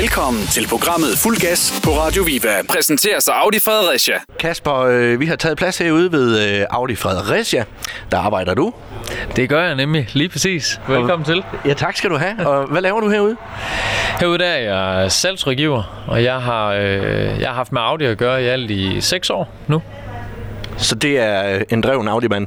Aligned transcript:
Velkommen 0.00 0.42
til 0.42 0.66
programmet 0.68 1.08
Fuld 1.22 1.36
Gas 1.40 1.80
på 1.84 1.90
Radio 1.90 2.22
Viva. 2.22 2.62
Præsenteres 2.68 3.28
af 3.28 3.32
Audi 3.32 3.58
Fredericia. 3.58 4.14
Kasper, 4.40 4.74
øh, 4.74 5.20
vi 5.20 5.26
har 5.26 5.36
taget 5.36 5.58
plads 5.58 5.78
herude 5.78 6.12
ved 6.12 6.58
øh, 6.60 6.66
Audi 6.70 6.94
Fredericia. 6.94 7.64
Der 8.10 8.18
arbejder 8.18 8.54
du. 8.54 8.72
Det 9.36 9.48
gør 9.48 9.64
jeg 9.66 9.74
nemlig, 9.74 10.08
lige 10.12 10.28
præcis. 10.28 10.80
Velkommen 10.88 11.24
til. 11.26 11.44
Ja, 11.64 11.74
tak 11.74 11.96
skal 11.96 12.10
du 12.10 12.16
have. 12.16 12.46
Og 12.48 12.66
hvad 12.72 12.82
laver 12.82 13.00
du 13.00 13.08
herude? 13.10 13.36
Herude 14.20 14.38
der 14.38 14.46
er 14.46 14.98
jeg 14.98 15.12
salgsrådgiver, 15.12 16.04
og 16.06 16.24
jeg 16.24 16.40
har, 16.40 16.72
øh, 16.72 17.40
jeg 17.40 17.48
har 17.48 17.54
haft 17.54 17.72
med 17.72 17.80
Audi 17.80 18.04
at 18.04 18.18
gøre 18.18 18.42
i 18.42 18.46
alt 18.46 18.70
i 18.70 19.00
6 19.00 19.30
år 19.30 19.48
nu. 19.66 19.82
Så 20.78 20.94
det 20.94 21.18
er 21.18 21.54
øh, 21.54 21.60
en 21.70 21.80
dreven 21.80 22.08
Audi-mand 22.08 22.46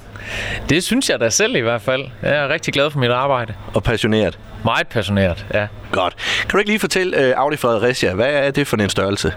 Det 0.69 0.83
synes 0.83 1.09
jeg 1.09 1.19
da 1.19 1.29
selv 1.29 1.55
i 1.55 1.59
hvert 1.59 1.81
fald. 1.81 2.03
Jeg 2.23 2.35
er 2.35 2.49
rigtig 2.49 2.73
glad 2.73 2.91
for 2.91 2.99
mit 2.99 3.09
arbejde. 3.11 3.53
og 3.73 3.83
passioneret. 3.83 4.39
Meget 4.63 4.87
passioneret, 4.87 5.45
ja. 5.53 5.67
Godt. 5.91 6.15
Kan 6.41 6.49
du 6.51 6.57
ikke 6.57 6.69
lige 6.69 6.79
fortælle 6.79 7.17
øh, 7.17 7.33
Audi 7.37 7.57
Fredericia, 7.57 8.13
hvad 8.13 8.33
er 8.33 8.51
det 8.51 8.67
for 8.67 8.77
en 8.77 8.89
størrelse? 8.89 9.33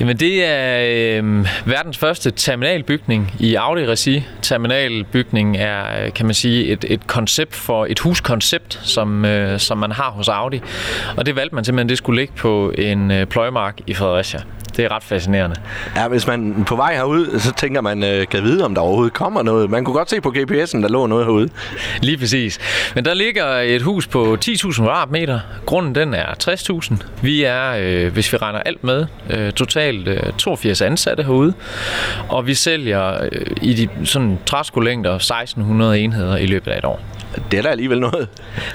Jamen 0.00 0.16
det 0.16 0.44
er 0.44 0.78
øh, 1.22 1.46
verdens 1.64 1.98
første 1.98 2.30
terminalbygning 2.30 3.34
i 3.38 3.54
Audi-regi. 3.54 4.26
Terminalbygning 4.42 5.56
er, 5.56 6.04
øh, 6.04 6.12
kan 6.12 6.26
man 6.26 6.34
sige, 6.34 6.66
et, 6.66 6.84
et 6.88 7.06
koncept 7.06 7.54
for 7.54 7.86
et 7.90 7.98
huskoncept, 7.98 8.80
som, 8.82 9.24
øh, 9.24 9.60
som 9.60 9.78
man 9.78 9.92
har 9.92 10.10
hos 10.10 10.28
Audi. 10.28 10.60
Og 11.16 11.26
det 11.26 11.36
valgte 11.36 11.54
man 11.54 11.64
simpelthen, 11.64 11.88
det 11.88 11.98
skulle 11.98 12.20
ligge 12.20 12.34
på 12.36 12.72
en 12.78 13.10
øh, 13.10 13.26
pløjemark 13.26 13.80
i 13.86 13.94
Fredericia. 13.94 14.40
Det 14.76 14.84
er 14.84 14.92
ret 14.92 15.02
fascinerende. 15.02 15.56
Ja, 15.96 16.08
hvis 16.08 16.26
man 16.26 16.64
på 16.66 16.76
vej 16.76 16.94
herud, 16.94 17.38
så 17.38 17.52
tænker 17.54 17.80
man, 17.80 18.04
øh, 18.04 18.26
kan 18.26 18.42
vide, 18.42 18.64
om 18.64 18.74
der 18.74 18.82
overhovedet 18.82 19.12
kommer 19.12 19.42
noget. 19.42 19.70
Man 19.70 19.84
kunne 19.84 19.94
godt 19.94 20.10
se 20.10 20.20
på 20.20 20.34
GPS'en, 20.36 20.82
der 20.82 20.88
lå 20.88 21.06
noget 21.06 21.24
herude. 21.24 21.48
Lige 22.00 22.18
præcis. 22.18 22.58
Men 22.94 23.04
der 23.04 23.14
ligger 23.14 23.46
et 23.46 23.82
hus 23.82 24.06
på 24.06 24.36
10.000 24.44 25.02
kvadratmeter. 25.02 25.40
Grunden 25.66 25.94
den 25.94 26.14
er 26.14 26.26
60.000. 26.44 26.94
Vi 27.22 27.42
er, 27.42 27.74
øh, 27.80 28.12
hvis 28.12 28.32
vi 28.32 28.36
regner 28.36 28.58
alt 28.58 28.84
med, 28.84 29.06
øh, 29.30 29.52
totalt 29.52 30.08
øh, 30.08 30.32
82 30.38 30.80
ansatte 30.82 31.22
herude. 31.22 31.54
Og 32.28 32.46
vi 32.46 32.54
sælger 32.54 33.24
øh, 33.32 33.46
i 33.62 33.74
de 33.74 33.88
sådan 34.06 34.38
træskolængder 34.46 35.18
1.600 35.18 35.96
enheder 35.96 36.36
i 36.36 36.46
løbet 36.46 36.70
af 36.70 36.78
et 36.78 36.84
år. 36.84 37.00
Det 37.50 37.58
er 37.58 37.62
da 37.62 37.68
alligevel 37.68 38.00
noget. 38.00 38.28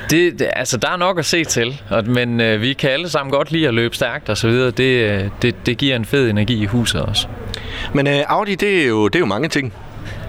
Det, 0.10 0.40
det, 0.40 0.50
altså, 0.54 0.78
der 0.78 0.90
er 0.90 0.98
nok 0.98 1.20
at 1.20 1.26
se 1.26 1.44
til, 1.44 1.82
og, 1.90 2.06
men 2.08 2.42
øh, 2.42 2.62
vi 2.62 2.74
kan 2.74 2.90
alle 2.90 3.10
sammen 3.10 3.32
godt 3.32 3.52
lide 3.52 3.68
at 3.68 3.74
løbe 3.74 3.96
stærkt 3.96 4.30
og 4.30 4.38
så 4.38 4.48
videre. 4.48 4.72
Det, 4.72 4.84
øh, 4.84 5.30
det, 5.42 5.66
det 5.66 5.78
giver 5.78 5.87
en 5.96 6.06
fed 6.06 6.30
energi 6.30 6.62
i 6.64 6.66
huset 6.66 7.02
også. 7.02 7.28
Men 7.94 8.08
øh, 8.08 8.24
Audi, 8.28 8.56
det 8.56 8.82
er, 8.82 8.88
jo, 8.88 9.08
det 9.08 9.16
er 9.16 9.20
jo 9.20 9.26
mange 9.26 9.50
ting. 9.50 9.74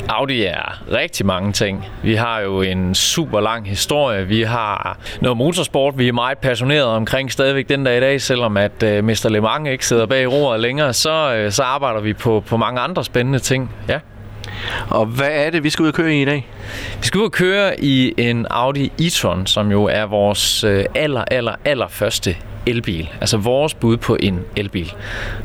Audi 0.08 0.44
er 0.44 0.82
rigtig 0.92 1.26
mange 1.26 1.52
ting. 1.52 1.86
Vi 2.02 2.14
har 2.14 2.40
jo 2.40 2.62
en 2.62 2.94
super 2.94 3.40
lang 3.40 3.68
historie. 3.68 4.26
Vi 4.26 4.42
har 4.42 4.98
noget 5.20 5.36
motorsport, 5.36 5.98
vi 5.98 6.08
er 6.08 6.12
meget 6.12 6.38
passionerede 6.38 6.96
omkring 6.96 7.32
stadigvæk 7.32 7.68
den 7.68 7.84
dag 7.84 7.96
i 7.96 8.00
dag, 8.00 8.20
selvom 8.20 8.56
at 8.56 8.82
uh, 8.82 9.04
Mr. 9.04 9.28
Le 9.28 9.40
Mans 9.40 9.68
ikke 9.68 9.86
sidder 9.86 10.06
bag 10.06 10.32
roret 10.32 10.60
længere, 10.60 10.92
så, 10.92 11.44
uh, 11.44 11.52
så 11.52 11.62
arbejder 11.62 12.00
vi 12.00 12.12
på, 12.12 12.44
på 12.46 12.56
mange 12.56 12.80
andre 12.80 13.04
spændende 13.04 13.38
ting. 13.38 13.70
Ja. 13.88 13.98
Og 14.90 15.06
hvad 15.06 15.30
er 15.30 15.50
det, 15.50 15.64
vi 15.64 15.70
skal 15.70 15.82
ud 15.82 15.88
og 15.88 15.94
køre 15.94 16.14
i 16.14 16.22
i 16.22 16.24
dag? 16.24 16.48
Vi 17.00 17.06
skal 17.06 17.18
ud 17.18 17.24
og 17.24 17.32
køre 17.32 17.80
i 17.80 18.14
en 18.16 18.46
Audi 18.50 18.92
e-tron, 19.00 19.46
som 19.46 19.70
jo 19.70 19.84
er 19.84 20.06
vores 20.06 20.64
øh, 20.64 20.84
aller, 20.94 21.24
aller, 21.30 21.54
aller 21.64 21.88
første 21.88 22.36
elbil. 22.68 23.08
Altså 23.20 23.36
vores 23.36 23.74
bud 23.74 23.96
på 23.96 24.16
en 24.20 24.40
elbil. 24.56 24.92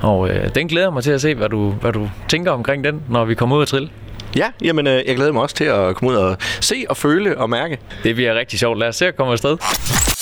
Og 0.01 0.29
øh, 0.29 0.55
den 0.55 0.67
glæder 0.67 0.89
mig 0.89 1.03
til 1.03 1.11
at 1.11 1.21
se, 1.21 1.35
hvad 1.35 1.49
du, 1.49 1.69
hvad 1.69 1.91
du 1.91 2.09
tænker 2.27 2.51
omkring 2.51 2.83
den, 2.83 3.01
når 3.09 3.25
vi 3.25 3.35
kommer 3.35 3.55
ud 3.55 3.61
og 3.61 3.67
trille. 3.67 3.89
Ja, 4.35 4.47
jamen 4.63 4.87
øh, 4.87 5.03
jeg 5.07 5.15
glæder 5.15 5.31
mig 5.31 5.41
også 5.41 5.55
til 5.55 5.63
at 5.63 5.95
komme 5.95 6.11
ud 6.11 6.15
og 6.15 6.37
se 6.59 6.85
og 6.89 6.97
føle 6.97 7.37
og 7.37 7.49
mærke. 7.49 7.77
Det 8.03 8.15
bliver 8.15 8.35
rigtig 8.35 8.59
sjovt. 8.59 8.79
Lad 8.79 8.87
os 8.87 8.95
se 8.95 9.07
at 9.07 9.15
komme 9.15 9.33
afsted. 9.33 9.57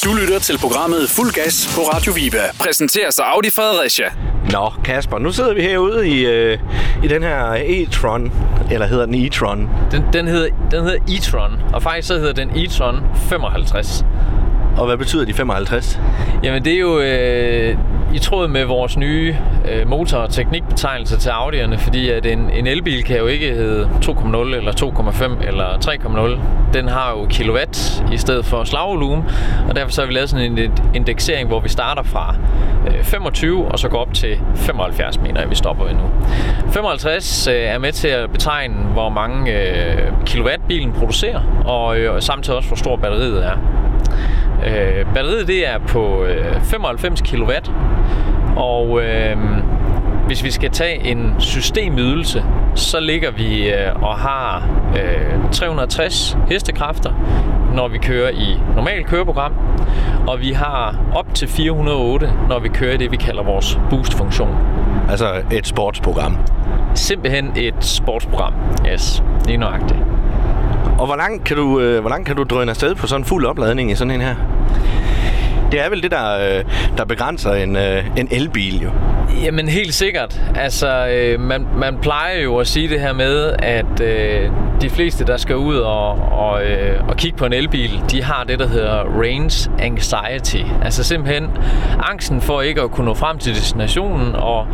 Du 0.05 0.13
lytter 0.13 0.39
til 0.39 0.57
programmet 0.57 1.09
Fuld 1.09 1.33
Gas 1.33 1.72
på 1.75 1.81
Radio 1.81 2.13
Viva. 2.13 2.44
Præsenteres 2.59 3.19
af 3.19 3.23
Audi 3.23 3.49
Fredericia. 3.49 4.05
Nå, 4.52 4.73
Kasper, 4.83 5.19
nu 5.19 5.31
sidder 5.31 5.53
vi 5.53 5.61
herude 5.61 6.09
i, 6.09 6.25
øh, 6.25 6.59
i 7.03 7.07
den 7.07 7.23
her 7.23 7.53
e-tron, 7.53 8.31
eller 8.72 8.88
hedder 8.88 9.05
den 9.05 9.16
e-tron. 9.16 9.69
Den, 9.91 10.03
den, 10.13 10.28
hedder, 10.28 10.50
den 10.72 10.84
hedder 10.84 10.97
e-tron, 11.09 11.73
og 11.73 11.84
faktisk 11.84 12.07
så 12.07 12.13
hedder 12.13 12.34
den 12.34 12.50
e-tron 12.50 12.95
55. 13.29 14.06
Og 14.78 14.86
hvad 14.86 14.98
betyder 14.98 15.26
de 15.26 15.34
55? 15.34 16.00
Jamen 16.44 16.66
det 16.66 16.74
er 16.74 16.80
jo 16.80 17.00
øh, 17.00 17.78
i 18.14 18.20
tråd 18.20 18.48
med 18.48 18.66
vores 18.66 18.98
nye 18.98 19.36
øh, 19.72 19.90
motor- 19.90 20.18
og 20.18 20.30
teknikbetegnelse 20.30 21.18
til 21.18 21.30
Audi'erne, 21.30 21.78
fordi 21.78 22.09
at 22.09 22.26
en, 22.26 22.50
en 22.50 22.68
elbil 22.68 23.04
kan 23.04 23.18
jo 23.18 23.28
ikke 23.28 23.54
hedde 23.54 23.90
2,0 24.06 24.38
eller 24.38 24.72
2,5 25.42 25.48
eller 25.48 25.66
3,0. 25.68 26.40
Den 26.74 26.88
har 26.88 27.12
jo 27.12 27.26
kilowatt 27.30 28.04
i 28.14 28.18
stedet 28.18 28.46
for 28.46 28.64
slagvolumen, 28.64 29.24
og 29.70 29.76
derfor 29.76 29.92
så 29.92 30.02
har 30.02 30.08
vi 30.08 30.14
lavet 30.14 30.30
sådan 30.30 30.58
en 30.58 30.72
indeksering, 30.94 31.48
hvor 31.48 31.59
vi 31.59 31.70
starter 31.70 32.03
fra 32.03 32.36
øh, 32.88 33.03
25 33.03 33.68
og 33.68 33.80
så 33.80 33.90
går 33.90 33.98
op 33.98 34.14
til 34.14 34.40
75 34.56 35.20
mener 35.20 35.42
jeg, 35.42 35.50
vi 35.50 35.56
stopper 35.56 35.86
ved 35.86 35.94
nu. 35.94 36.02
55 36.72 37.48
øh, 37.48 37.53
er 37.56 37.78
med 37.78 37.92
til 37.92 38.08
at 38.08 38.32
betegne, 38.32 38.76
hvor 38.76 39.09
mange 39.09 39.52
øh, 39.52 40.12
kilowatt 40.26 40.68
bilen 40.68 40.92
producerer, 40.94 41.42
og 41.66 41.98
øh, 42.00 42.22
samtidig 42.22 42.58
også, 42.58 42.70
hvor 42.70 42.78
stor 42.78 42.96
batteriet 42.96 43.46
er. 43.46 43.58
Øh, 44.66 45.05
batteriet 45.13 45.47
det 45.47 45.67
er 45.67 45.77
på 45.77 46.23
øh, 46.23 46.61
95 46.61 47.22
kW, 47.22 47.51
og 48.55 49.01
øh, 49.01 49.38
hvis 50.27 50.44
vi 50.44 50.51
skal 50.51 50.69
tage 50.72 51.07
en 51.07 51.35
systemydelse, 51.39 52.44
så 52.75 52.99
ligger 52.99 53.31
vi 53.31 53.69
øh, 53.69 54.03
og 54.03 54.16
har 54.16 54.69
øh, 54.95 55.51
360 55.51 56.38
hestekræfter, 56.49 57.11
når 57.75 57.88
vi 57.88 57.97
kører 57.97 58.29
i 58.29 58.59
normalt 58.75 59.07
køreprogram, 59.07 59.53
og 60.27 60.39
vi 60.39 60.51
har 60.51 60.95
op 61.16 61.33
til 61.33 61.47
408, 61.47 62.33
når 62.49 62.59
vi 62.59 62.69
kører 62.69 62.97
det, 62.97 63.11
vi 63.11 63.17
kalder 63.17 63.43
vores 63.43 63.79
boost-funktion. 63.89 64.57
Altså 65.09 65.43
et 65.51 65.67
sportsprogram. 65.67 66.38
Simpelthen 66.95 67.51
et 67.55 67.85
sportsprogram, 67.85 68.53
yes, 68.91 69.23
lige 69.45 69.57
nøjagtigt. 69.57 69.99
Og 71.01 71.07
hvor 71.07 71.16
langt 71.16 71.44
kan 71.44 71.57
du, 71.57 71.79
øh, 71.79 72.01
hvor 72.01 72.09
langt 72.09 72.28
kan 72.28 72.35
du 72.35 72.44
drøne 72.44 72.72
afsted 72.72 72.95
på 72.95 73.07
sådan 73.07 73.22
en 73.22 73.25
fuld 73.25 73.45
opladning 73.45 73.91
i 73.91 73.95
sådan 73.95 74.12
en 74.12 74.22
her? 74.22 74.35
Det 75.72 75.85
er 75.85 75.89
vel 75.89 76.03
det, 76.03 76.12
der, 76.12 76.57
øh, 76.57 76.63
der 76.97 77.06
begrænser 77.06 77.53
en, 77.53 77.75
øh, 77.75 78.03
en 78.17 78.28
elbil 78.31 78.81
jo. 78.81 78.89
Jamen 79.44 79.67
helt 79.67 79.94
sikkert. 79.94 80.41
Altså, 80.56 81.07
øh, 81.07 81.40
man, 81.40 81.67
man 81.75 81.97
plejer 82.01 82.40
jo 82.40 82.57
at 82.57 82.67
sige 82.67 82.90
det 82.90 83.00
her 83.00 83.13
med, 83.13 83.53
at 83.59 84.01
øh, 84.01 84.50
de 84.81 84.90
fleste, 84.90 85.25
der 85.25 85.38
skal 85.38 85.56
ud 85.56 85.75
og, 85.75 86.09
og, 86.31 86.63
øh, 86.63 87.07
og 87.07 87.16
kigge 87.17 87.38
på 87.38 87.45
en 87.45 87.53
elbil, 87.53 88.01
de 88.11 88.23
har 88.23 88.44
det, 88.44 88.59
der 88.59 88.67
hedder 88.67 89.03
range 89.22 89.72
anxiety. 89.79 90.63
Altså 90.81 91.03
simpelthen 91.03 91.50
angsten 92.00 92.41
for 92.41 92.61
ikke 92.61 92.81
at 92.81 92.91
kunne 92.91 93.06
nå 93.06 93.13
frem 93.13 93.38
til 93.38 93.56
destinationen, 93.56 94.35
og 94.35 94.67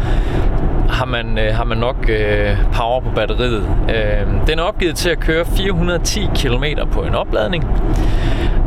har 0.90 1.06
man, 1.06 1.38
øh, 1.38 1.56
har 1.56 1.64
man 1.64 1.78
nok 1.78 2.10
øh, 2.10 2.58
power 2.74 3.00
på 3.00 3.10
batteriet. 3.16 3.66
Øh, 3.90 4.48
den 4.48 4.60
er 4.60 4.64
opgivet 4.64 4.96
til 4.96 5.10
at 5.10 5.20
køre 5.20 5.46
410 5.46 6.28
km 6.36 6.64
på 6.92 7.02
en 7.02 7.16
opladning. 7.16 7.66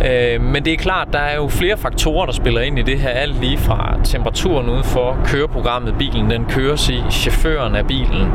Øh, 0.04 0.40
men 0.40 0.64
det 0.64 0.72
er 0.72 0.76
klart, 0.76 1.08
der 1.12 1.18
er 1.18 1.36
jo 1.36 1.48
flere 1.48 1.76
faktorer, 1.76 2.26
der 2.26 2.32
spiller 2.32 2.60
ind 2.60 2.78
i 2.78 2.82
det 2.82 3.00
her. 3.00 3.08
Alt 3.08 3.40
lige 3.40 3.58
fra 3.58 3.98
temperaturen 4.04 4.70
udenfor, 4.70 5.18
køreprogrammet, 5.24 5.94
bilen 5.98 6.30
den 6.30 6.44
køres 6.44 6.88
i, 6.88 7.02
chaufføren 7.10 7.74
af 7.74 7.86
bilen. 7.86 8.26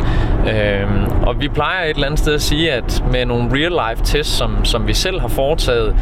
Øh, 0.50 0.88
og 1.28 1.42
vi 1.42 1.48
plejer 1.48 1.84
et 1.84 1.90
eller 1.90 2.06
andet 2.06 2.20
sted 2.20 2.34
at 2.34 2.42
sige, 2.42 2.72
at 2.72 3.03
med 3.12 3.26
nogle 3.26 3.50
real-life 3.52 4.03
tests, 4.03 4.38
som, 4.38 4.66
som 4.66 4.88
vi 4.88 4.94
selv 4.94 5.20
har 5.20 5.28
foretaget 5.28 5.96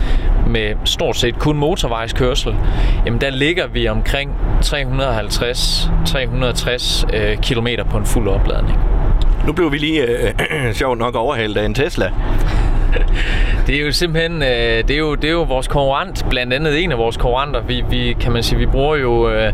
med 0.48 0.76
stort 0.86 1.16
set 1.16 1.40
kun 1.40 1.58
motorvejskørsel, 1.58 2.56
jamen 3.06 3.22
der 3.22 3.30
ligger 3.30 3.68
vi 3.68 3.88
omkring 3.88 4.32
350-360 4.62 7.16
øh, 7.16 7.38
km 7.38 7.68
på 7.90 7.98
en 7.98 8.06
fuld 8.06 8.28
opladning. 8.28 8.80
Nu 9.48 9.54
blev 9.54 9.72
vi 9.72 9.78
lige 9.78 10.04
øh, 10.04 10.34
sjovt 10.74 10.98
nok 10.98 11.16
overhældt 11.16 11.58
af 11.58 11.66
en 11.66 11.74
Tesla. 11.74 12.12
Det 13.68 13.76
er 13.76 13.86
jo 13.86 13.92
simpelthen, 13.92 14.42
øh, 14.42 14.48
det, 14.88 14.92
er 14.92 14.98
jo, 14.98 15.16
det 15.16 15.28
er 15.28 15.32
jo 15.32 15.44
vores 15.44 15.68
konkurrent, 15.68 16.26
blandt 16.30 16.54
andet 16.54 16.84
en 16.84 16.92
af 16.92 16.98
vores 16.98 17.18
konkurrenter. 17.18 17.62
Vi, 17.62 17.84
vi 17.90 18.16
kan 18.20 18.32
man 18.32 18.44
sige, 18.44 18.60
vi 18.60 18.66
bruger 18.66 18.96
jo, 18.96 19.30
øh, 19.30 19.54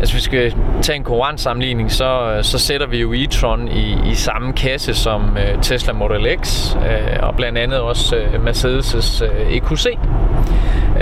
altså 0.00 0.14
vi 0.14 0.20
skal 0.20 0.54
tage 0.82 0.96
en 0.96 1.04
konkurrentsammenligning, 1.04 1.92
så, 1.92 2.32
øh, 2.36 2.44
så 2.44 2.58
sætter 2.58 2.86
vi 2.86 3.00
jo 3.00 3.12
e-tron 3.12 3.68
i, 3.76 4.10
i 4.10 4.14
samme 4.14 4.52
kasse 4.52 4.94
som 4.94 5.36
øh, 5.36 5.62
Tesla 5.62 5.92
Model 5.92 6.38
X, 6.40 6.76
øh, 6.76 7.16
og 7.22 7.34
blandt 7.36 7.58
andet 7.58 7.80
også 7.80 8.16
øh, 8.16 8.46
Mercedes' 8.46 9.24
øh, 9.24 9.56
EQC. 9.56 9.86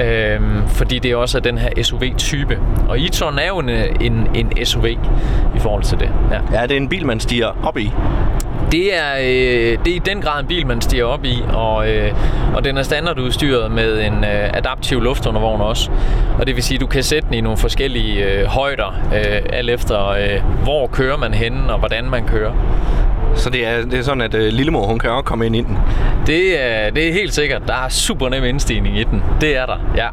Øh, 0.00 0.40
fordi 0.66 0.98
det 0.98 1.16
også 1.16 1.38
er 1.38 1.42
den 1.42 1.58
her 1.58 1.82
SUV-type. 1.82 2.58
Og 2.88 2.98
e-tron 2.98 3.38
er 3.38 3.48
jo 3.48 3.58
en, 3.58 3.68
en, 4.00 4.28
en 4.34 4.66
SUV 4.66 4.86
i 5.56 5.58
forhold 5.58 5.82
til 5.82 5.98
det. 6.00 6.10
Ja, 6.52 6.62
det 6.62 6.72
er 6.72 6.76
en 6.76 6.88
bil, 6.88 7.06
man 7.06 7.20
stiger 7.20 7.66
op 7.66 7.78
i. 7.78 7.92
Det 8.72 8.94
er, 8.94 9.16
øh, 9.18 9.78
det 9.84 9.92
er 9.92 9.96
i 9.96 10.02
den 10.04 10.20
grad 10.20 10.40
en 10.40 10.46
bil, 10.46 10.66
man 10.66 10.80
stiger 10.80 11.04
op 11.04 11.24
i, 11.24 11.42
og, 11.52 11.90
øh, 11.90 12.12
og 12.54 12.64
den 12.64 12.78
er 12.78 12.82
standardudstyret 12.82 13.70
med 13.70 14.06
en 14.06 14.24
øh, 14.24 14.50
adaptiv 14.54 15.00
luftundervogn 15.00 15.60
også. 15.60 15.90
Og 16.38 16.46
det 16.46 16.56
vil 16.56 16.64
sige, 16.64 16.76
at 16.76 16.80
du 16.80 16.86
kan 16.86 17.02
sætte 17.02 17.28
den 17.28 17.34
i 17.34 17.40
nogle 17.40 17.58
forskellige 17.58 18.24
øh, 18.24 18.44
højder, 18.44 19.00
øh, 19.14 19.42
alt 19.52 19.70
efter 19.70 20.08
øh, 20.08 20.62
hvor 20.62 20.86
kører 20.86 21.16
man 21.16 21.34
henne 21.34 21.72
og 21.72 21.78
hvordan 21.78 22.10
man 22.10 22.24
kører. 22.26 22.52
Så 23.34 23.50
det 23.50 23.66
er, 23.66 23.84
det 23.84 23.98
er 23.98 24.02
sådan, 24.02 24.20
at 24.20 24.34
øh, 24.34 24.52
lillemor, 24.52 24.86
hun 24.86 24.98
kan 24.98 25.10
også 25.10 25.24
komme 25.24 25.46
ind 25.46 25.56
i 25.56 25.60
den. 25.60 25.78
Det 26.26 26.62
er, 26.62 26.90
det 26.90 27.08
er 27.08 27.12
helt 27.12 27.34
sikkert. 27.34 27.62
Der 27.66 27.74
er 27.74 27.88
super 27.88 28.28
nem 28.28 28.44
indstigning 28.44 28.98
i 28.98 29.04
den. 29.04 29.22
Det 29.40 29.56
er 29.56 29.66
der, 29.66 29.76
ja. 29.96 30.08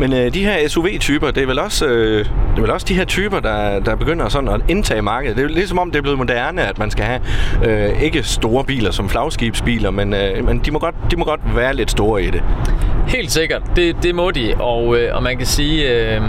Men 0.00 0.12
øh, 0.12 0.34
de 0.34 0.44
her 0.44 0.68
SUV-typer, 0.68 1.30
det 1.30 1.42
er 1.42 1.46
vel 1.46 1.58
også, 1.58 1.86
øh, 1.86 2.18
det 2.18 2.56
er 2.56 2.60
vel 2.60 2.70
også 2.70 2.86
de 2.88 2.94
her 2.94 3.04
typer, 3.04 3.40
der, 3.40 3.80
der 3.80 3.96
begynder 3.96 4.28
sådan 4.28 4.48
at 4.48 4.60
indtage 4.68 5.02
markedet. 5.02 5.36
Det 5.36 5.44
er 5.44 5.48
ligesom 5.48 5.78
om, 5.78 5.90
det 5.90 5.98
er 5.98 6.02
blevet 6.02 6.18
moderne, 6.18 6.66
at 6.68 6.78
man 6.78 6.90
skal 6.90 7.04
have 7.04 7.20
øh, 7.64 8.02
ikke 8.02 8.22
store 8.22 8.64
biler 8.64 8.90
som 8.90 9.08
flagskibsbiler, 9.08 9.90
men, 9.90 10.14
øh, 10.14 10.44
men 10.44 10.58
de, 10.58 10.70
må 10.70 10.78
godt, 10.78 10.94
de 11.10 11.16
må 11.16 11.24
godt 11.24 11.40
være 11.56 11.74
lidt 11.74 11.90
store 11.90 12.22
i 12.22 12.30
det. 12.30 12.42
Helt 13.08 13.32
sikkert, 13.32 13.62
det, 13.76 13.96
det 14.02 14.14
må 14.14 14.30
de, 14.30 14.54
og, 14.58 14.98
øh, 14.98 15.16
og 15.16 15.22
man 15.22 15.36
kan 15.36 15.46
sige, 15.46 15.90
øh, 15.90 16.22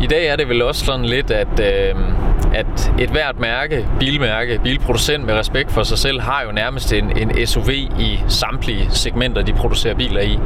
i 0.00 0.06
dag 0.06 0.26
er 0.26 0.36
det 0.36 0.48
vel 0.48 0.62
også 0.62 0.84
sådan 0.84 1.04
lidt, 1.04 1.30
at, 1.30 1.60
øh, 1.60 1.94
at 2.56 2.92
et 2.98 3.10
hvert 3.10 3.40
mærke, 3.40 3.86
bilmærke, 4.00 4.60
bilproducent 4.64 5.24
med 5.24 5.34
respekt 5.34 5.72
for 5.72 5.82
sig 5.82 5.98
selv, 5.98 6.20
har 6.20 6.42
jo 6.46 6.52
nærmest 6.52 6.92
en, 6.92 7.18
en 7.18 7.46
SUV 7.46 7.70
i 7.98 8.20
samtlige 8.28 8.88
segmenter, 8.90 9.42
de 9.42 9.52
producerer 9.52 9.94
biler 9.94 10.20
i. 10.20 10.38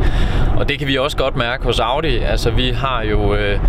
Og 0.57 0.69
det 0.69 0.79
kan 0.79 0.89
vi 0.89 0.99
også 0.99 1.17
godt 1.17 1.37
mærke 1.37 1.65
hos 1.65 1.79
Audi. 1.79 2.19
Altså 2.19 2.51
vi 2.51 2.71
har 2.71 3.03
jo... 3.03 3.35
Øh, 3.35 3.61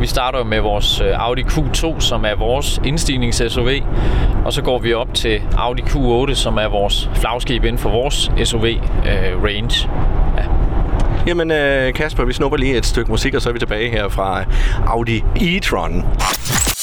vi 0.00 0.06
starter 0.06 0.38
jo 0.38 0.44
med 0.44 0.60
vores 0.60 1.00
øh, 1.00 1.06
Audi 1.14 1.42
Q2, 1.42 2.00
som 2.00 2.24
er 2.24 2.34
vores 2.34 2.80
indstignings-SUV, 2.84 3.68
og 4.44 4.52
så 4.52 4.62
går 4.62 4.78
vi 4.78 4.94
op 4.94 5.14
til 5.14 5.42
Audi 5.58 5.82
Q8, 5.82 6.34
som 6.34 6.56
er 6.56 6.68
vores 6.68 7.10
flagskib 7.14 7.64
inden 7.64 7.78
for 7.78 7.90
vores 7.90 8.30
SUV-range. 8.44 9.88
Øh, 9.88 10.38
ja. 10.38 10.44
Jamen 11.26 11.50
øh, 11.50 11.92
Kasper, 11.94 12.24
vi 12.24 12.32
snupper 12.32 12.58
lige 12.58 12.76
et 12.76 12.86
stykke 12.86 13.10
musik, 13.10 13.34
og 13.34 13.42
så 13.42 13.48
er 13.48 13.52
vi 13.52 13.58
tilbage 13.58 13.90
her 13.90 14.08
fra 14.08 14.44
Audi 14.86 15.24
e-tron. 15.36 16.04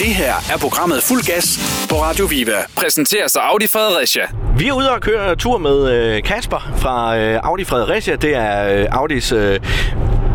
Det 0.01 0.15
her 0.15 0.33
er 0.53 0.57
programmet 0.57 1.03
Fuld 1.03 1.23
Gas 1.23 1.47
på 1.89 1.95
Radio 1.95 2.25
Viva. 2.25 2.57
Præsenteres 2.77 3.35
af 3.35 3.41
Audi 3.51 3.67
Fredericia. 3.67 4.23
Vi 4.57 4.67
er 4.67 4.73
ude 4.73 4.91
og 4.91 5.01
køre 5.01 5.35
tur 5.35 5.57
med 5.57 5.91
øh, 5.91 6.23
Kasper 6.23 6.71
fra 6.77 7.17
øh, 7.17 7.39
Audi 7.43 7.63
Fredericia. 7.63 8.15
Det 8.15 8.35
er 8.35 8.81
øh, 8.81 8.87
Audis 8.91 9.33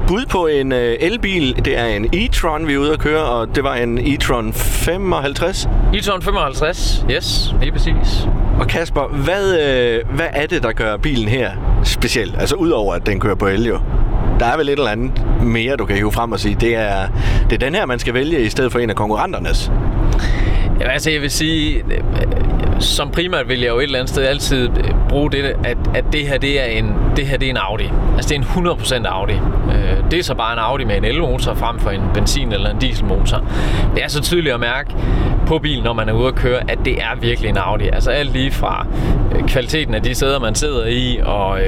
bud 0.06 0.26
på 0.30 0.46
en 0.46 0.72
øh, 0.72 0.96
elbil. 1.00 1.64
Det 1.64 1.78
er 1.78 1.84
en 1.84 2.04
e-tron, 2.04 2.66
vi 2.66 2.74
er 2.74 2.78
ude 2.78 2.92
at 2.92 2.98
køre, 2.98 3.24
og 3.24 3.54
det 3.54 3.64
var 3.64 3.74
en 3.74 3.98
e-tron 3.98 4.52
55. 4.52 5.68
e-tron 5.94 6.22
55, 6.22 7.04
yes, 7.10 7.54
lige 7.60 7.72
præcis. 7.72 8.26
Og 8.60 8.66
Kasper, 8.66 9.08
hvad, 9.08 9.60
øh, 9.60 10.14
hvad 10.14 10.28
er 10.32 10.46
det, 10.46 10.62
der 10.62 10.72
gør 10.72 10.96
bilen 10.96 11.28
her 11.28 11.50
speciel? 11.84 12.34
Altså 12.38 12.56
udover 12.56 12.94
at 12.94 13.06
den 13.06 13.20
kører 13.20 13.34
på 13.34 13.46
el 13.46 13.66
jo. 13.66 13.80
Der 14.40 14.46
er 14.46 14.56
vel 14.56 14.68
et 14.68 14.72
eller 14.72 14.90
andet 14.90 15.22
mere, 15.42 15.76
du 15.76 15.84
kan 15.84 15.96
hive 15.96 16.12
frem 16.12 16.32
og 16.32 16.40
sige, 16.40 16.56
det 16.60 16.74
er, 16.76 17.08
det 17.50 17.62
er 17.62 17.66
den 17.66 17.74
her, 17.74 17.86
man 17.86 17.98
skal 17.98 18.14
vælge 18.14 18.40
i 18.40 18.48
stedet 18.48 18.72
for 18.72 18.78
en 18.78 18.90
af 18.90 18.96
konkurrenternes. 18.96 19.70
Ja, 20.80 20.88
altså 20.88 21.10
jeg 21.10 21.20
vil 21.20 21.30
sige, 21.30 21.76
øh, 21.76 21.82
som 22.80 23.10
primært 23.10 23.48
vil 23.48 23.60
jeg 23.60 23.68
jo 23.68 23.78
et 23.78 23.82
eller 23.82 23.98
andet 23.98 24.10
sted 24.10 24.26
altid 24.26 24.68
øh, 24.78 24.90
bruge 25.08 25.30
det, 25.30 25.38
at, 25.64 25.76
at 25.94 26.04
det 26.12 26.28
her 26.28 26.38
det 26.38 26.60
er 26.60 26.64
en 26.64 26.94
det 27.16 27.26
her 27.26 27.36
det 27.38 27.46
er 27.46 27.50
en 27.50 27.56
Audi. 27.56 27.90
Altså 28.16 28.28
det 28.28 28.36
er 28.36 28.60
en 28.60 29.04
100% 29.04 29.06
Audi. 29.08 29.32
Øh, 29.32 30.10
det 30.10 30.18
er 30.18 30.22
så 30.22 30.34
bare 30.34 30.52
en 30.52 30.58
Audi 30.58 30.84
med 30.84 30.96
en 30.96 31.04
elmotor 31.04 31.54
frem 31.54 31.78
for 31.78 31.90
en 31.90 32.00
benzin- 32.14 32.52
eller 32.52 32.70
en 32.70 32.78
dieselmotor. 32.78 33.44
Det 33.94 34.04
er 34.04 34.08
så 34.08 34.22
tydeligt 34.22 34.54
at 34.54 34.60
mærke 34.60 34.94
på 35.46 35.58
bilen, 35.58 35.84
når 35.84 35.92
man 35.92 36.08
er 36.08 36.12
ude 36.12 36.28
at 36.28 36.34
køre, 36.34 36.60
at 36.70 36.78
det 36.84 36.98
er 36.98 37.20
virkelig 37.20 37.48
en 37.48 37.56
Audi. 37.56 37.88
Altså 37.92 38.10
alt 38.10 38.32
lige 38.32 38.50
fra 38.50 38.86
kvaliteten 39.48 39.94
af 39.94 40.02
de 40.02 40.14
sæder, 40.14 40.40
man 40.40 40.54
sidder 40.54 40.86
i, 40.86 41.20
og 41.24 41.60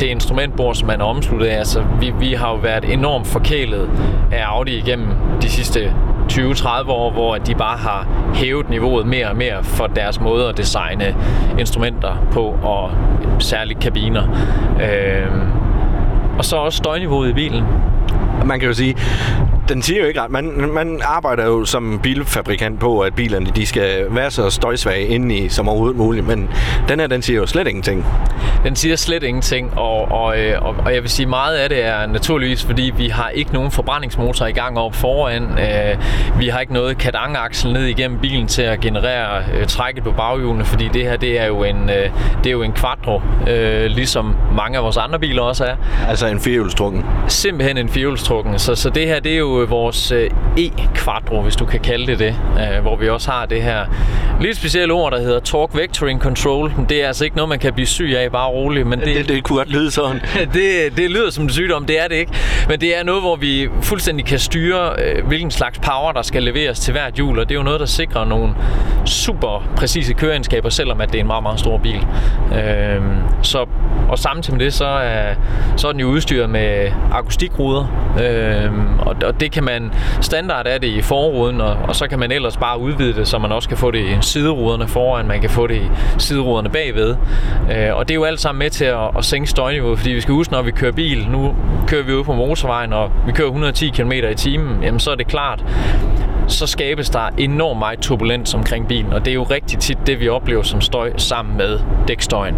det 0.00 0.06
instrumentbord, 0.06 0.74
som 0.74 0.86
man 0.86 1.00
er 1.00 1.04
omsluttet 1.04 1.46
af. 1.46 1.58
Altså, 1.58 1.84
vi, 2.00 2.12
vi 2.20 2.32
har 2.32 2.50
jo 2.50 2.56
været 2.56 2.84
enormt 2.84 3.26
forkælet 3.26 3.90
af 4.32 4.44
Audi 4.44 4.78
igennem 4.78 5.08
de 5.42 5.50
sidste 5.50 5.92
20-30 6.32 6.90
år, 6.90 7.10
hvor 7.10 7.36
de 7.36 7.54
bare 7.54 7.76
har 7.76 8.06
hævet 8.34 8.70
niveauet 8.70 9.06
mere 9.06 9.28
og 9.28 9.36
mere 9.36 9.64
for 9.64 9.86
deres 9.86 10.20
måde 10.20 10.48
at 10.48 10.56
designe 10.56 11.16
instrumenter 11.58 12.26
på, 12.32 12.56
og 12.62 12.90
særligt 13.38 13.80
kabiner. 13.80 14.22
Øh, 14.82 15.30
og 16.38 16.44
så 16.44 16.56
også 16.56 16.76
støjniveauet 16.76 17.30
i 17.30 17.32
bilen. 17.32 17.64
Man 18.44 18.60
kan 18.60 18.68
jo 18.68 18.74
sige, 18.74 18.96
den 19.68 19.82
siger 19.82 20.00
jo 20.00 20.06
ikke 20.06 20.20
ret. 20.20 20.30
Man, 20.30 20.70
man 20.72 21.00
arbejder 21.04 21.44
jo 21.44 21.64
som 21.64 22.00
bilfabrikant 22.02 22.80
på, 22.80 23.00
at 23.00 23.14
bilerne 23.14 23.46
de 23.56 23.66
skal 23.66 24.06
være 24.10 24.30
så 24.30 24.50
støjsvage 24.50 25.06
indeni 25.06 25.48
som 25.48 25.68
overhovedet 25.68 25.96
muligt, 25.96 26.26
men 26.26 26.48
den 26.88 27.00
her, 27.00 27.06
den 27.06 27.22
siger 27.22 27.40
jo 27.40 27.46
slet 27.46 27.68
ingenting. 27.68 28.06
Den 28.64 28.76
siger 28.76 28.96
slet 28.96 29.22
ingenting, 29.22 29.78
og, 29.78 30.12
og, 30.12 30.38
øh, 30.40 30.62
og, 30.62 30.74
og 30.84 30.94
jeg 30.94 31.02
vil 31.02 31.10
sige, 31.10 31.26
meget 31.26 31.56
af 31.56 31.68
det 31.68 31.84
er 31.84 32.06
naturligvis, 32.06 32.64
fordi 32.64 32.92
vi 32.96 33.08
har 33.08 33.28
ikke 33.28 33.52
nogen 33.52 33.70
forbrændingsmotor 33.70 34.46
i 34.46 34.52
gang 34.52 34.78
op 34.78 34.94
foran. 34.94 35.42
Øh, 35.42 35.98
vi 36.38 36.48
har 36.48 36.60
ikke 36.60 36.72
noget 36.72 36.98
kadangaksel 36.98 37.72
ned 37.72 37.84
igennem 37.84 38.18
bilen 38.18 38.46
til 38.46 38.62
at 38.62 38.80
generere 38.80 39.42
øh, 39.54 39.66
trækket 39.66 40.04
på 40.04 40.12
baghjulene, 40.12 40.64
fordi 40.64 40.88
det 40.88 41.02
her, 41.02 41.16
det 41.16 41.40
er 41.40 41.46
jo 41.46 41.64
en, 41.64 41.90
øh, 41.90 42.10
det 42.38 42.46
er 42.46 42.52
jo 42.52 42.62
en 42.62 42.72
quattro, 42.72 43.20
øh, 43.48 43.86
ligesom 43.86 44.36
mange 44.56 44.78
af 44.78 44.84
vores 44.84 44.96
andre 44.96 45.18
biler 45.18 45.42
også 45.42 45.64
er. 45.64 45.76
Altså 46.08 46.26
en 46.26 46.40
firehjulstrukken? 46.40 47.04
Simpelthen 47.28 47.78
en 47.78 47.88
firehjulstrukken. 47.88 48.58
Så, 48.58 48.74
så 48.74 48.90
det 48.90 49.06
her, 49.06 49.20
det 49.20 49.32
er 49.32 49.38
jo 49.38 49.53
vores 49.62 50.12
øh, 50.12 50.30
E-quattro, 50.58 51.42
hvis 51.42 51.56
du 51.56 51.64
kan 51.64 51.80
kalde 51.80 52.06
det 52.06 52.18
det, 52.18 52.36
øh, 52.58 52.82
hvor 52.82 52.96
vi 52.96 53.08
også 53.08 53.30
har 53.30 53.46
det 53.46 53.62
her 53.62 53.86
lidt 54.40 54.56
specielle 54.56 54.94
ord, 54.94 55.12
der 55.12 55.20
hedder 55.20 55.40
Torque 55.40 55.80
Vectoring 55.80 56.20
Control. 56.20 56.72
Det 56.88 57.02
er 57.02 57.06
altså 57.06 57.24
ikke 57.24 57.36
noget, 57.36 57.48
man 57.48 57.58
kan 57.58 57.74
blive 57.74 57.86
syg 57.86 58.14
af, 58.16 58.32
bare 58.32 58.48
roligt. 58.48 58.86
Men 58.86 59.00
det, 59.00 59.16
det, 59.16 59.28
det 59.28 59.44
kunne 59.44 59.56
godt 59.56 59.70
lyde 59.70 59.90
sådan. 59.90 60.20
det, 60.54 60.96
det 60.96 61.10
lyder 61.10 61.30
som 61.30 61.44
en 61.44 61.50
sygdom, 61.50 61.84
det 61.84 62.00
er 62.00 62.08
det 62.08 62.16
ikke. 62.16 62.32
Men 62.68 62.80
det 62.80 62.98
er 62.98 63.02
noget, 63.02 63.22
hvor 63.22 63.36
vi 63.36 63.68
fuldstændig 63.82 64.26
kan 64.26 64.38
styre, 64.38 64.92
øh, 64.98 65.26
hvilken 65.26 65.50
slags 65.50 65.78
power, 65.78 66.12
der 66.12 66.22
skal 66.22 66.42
leveres 66.42 66.80
til 66.80 66.92
hvert 66.92 67.14
hjul, 67.14 67.38
og 67.38 67.48
det 67.48 67.54
er 67.54 67.58
jo 67.58 67.64
noget, 67.64 67.80
der 67.80 67.86
sikrer 67.86 68.24
nogle 68.24 68.54
super 69.06 69.68
præcise 69.76 70.14
køreegenskaber, 70.14 70.68
selvom 70.68 71.00
at 71.00 71.08
det 71.08 71.18
er 71.18 71.20
en 71.20 71.26
meget, 71.26 71.42
meget 71.42 71.60
stor 71.60 71.78
bil. 71.78 72.06
Øh, 72.54 73.02
så, 73.42 73.66
og 74.08 74.18
samtidig 74.18 74.58
med 74.58 74.64
det, 74.64 74.74
så 74.74 74.86
er, 74.86 75.34
så 75.76 75.88
er 75.88 75.92
den 75.92 76.00
jo 76.00 76.06
udstyret 76.06 76.50
med 76.50 76.90
akustikruder, 77.12 77.86
øhm, 78.22 78.98
og, 78.98 79.16
og 79.24 79.40
det 79.40 79.52
kan 79.52 79.64
man, 79.64 79.92
standard 80.20 80.66
er 80.66 80.78
det 80.78 80.88
i 80.88 81.02
forruden, 81.02 81.60
og, 81.60 81.76
og 81.88 81.96
så 81.96 82.08
kan 82.08 82.18
man 82.18 82.32
ellers 82.32 82.56
bare 82.56 82.78
udvide 82.78 83.14
det, 83.14 83.28
så 83.28 83.38
man 83.38 83.52
også 83.52 83.68
kan 83.68 83.78
få 83.78 83.90
det 83.90 84.00
i 84.00 84.16
sideruderne 84.20 84.88
foran, 84.88 85.26
man 85.26 85.40
kan 85.40 85.50
få 85.50 85.66
det 85.66 85.76
i 85.76 85.88
sideruderne 86.18 86.68
bagved. 86.68 87.16
Øh, 87.72 87.96
og 87.96 88.08
det 88.08 88.14
er 88.14 88.18
jo 88.18 88.24
alt 88.24 88.40
sammen 88.40 88.58
med 88.58 88.70
til 88.70 88.84
at, 88.84 89.16
at 89.18 89.24
sænke 89.24 89.50
støjniveauet, 89.50 89.98
fordi 89.98 90.10
vi 90.10 90.20
skal 90.20 90.34
huske, 90.34 90.52
når 90.52 90.62
vi 90.62 90.70
kører 90.70 90.92
bil, 90.92 91.26
nu 91.30 91.54
kører 91.86 92.02
vi 92.02 92.12
ud 92.12 92.24
på 92.24 92.32
motorvejen, 92.32 92.92
og 92.92 93.10
vi 93.26 93.32
kører 93.32 93.48
110 93.48 93.88
km 93.88 94.12
i 94.12 94.34
timen, 94.34 94.82
jamen 94.82 95.00
så 95.00 95.10
er 95.10 95.14
det 95.14 95.26
klart, 95.26 95.64
så 96.48 96.66
skabes 96.66 97.10
der 97.10 97.28
enormt 97.38 97.78
meget 97.78 97.98
turbulens 97.98 98.54
omkring 98.54 98.88
bilen, 98.88 99.12
og 99.12 99.24
det 99.24 99.30
er 99.30 99.34
jo 99.34 99.42
rigtig 99.42 99.78
tit 99.78 99.98
det, 100.06 100.20
vi 100.20 100.28
oplever 100.28 100.62
som 100.62 100.80
støj 100.80 101.12
sammen 101.16 101.56
med 101.56 101.78
dækstøjen. 102.08 102.54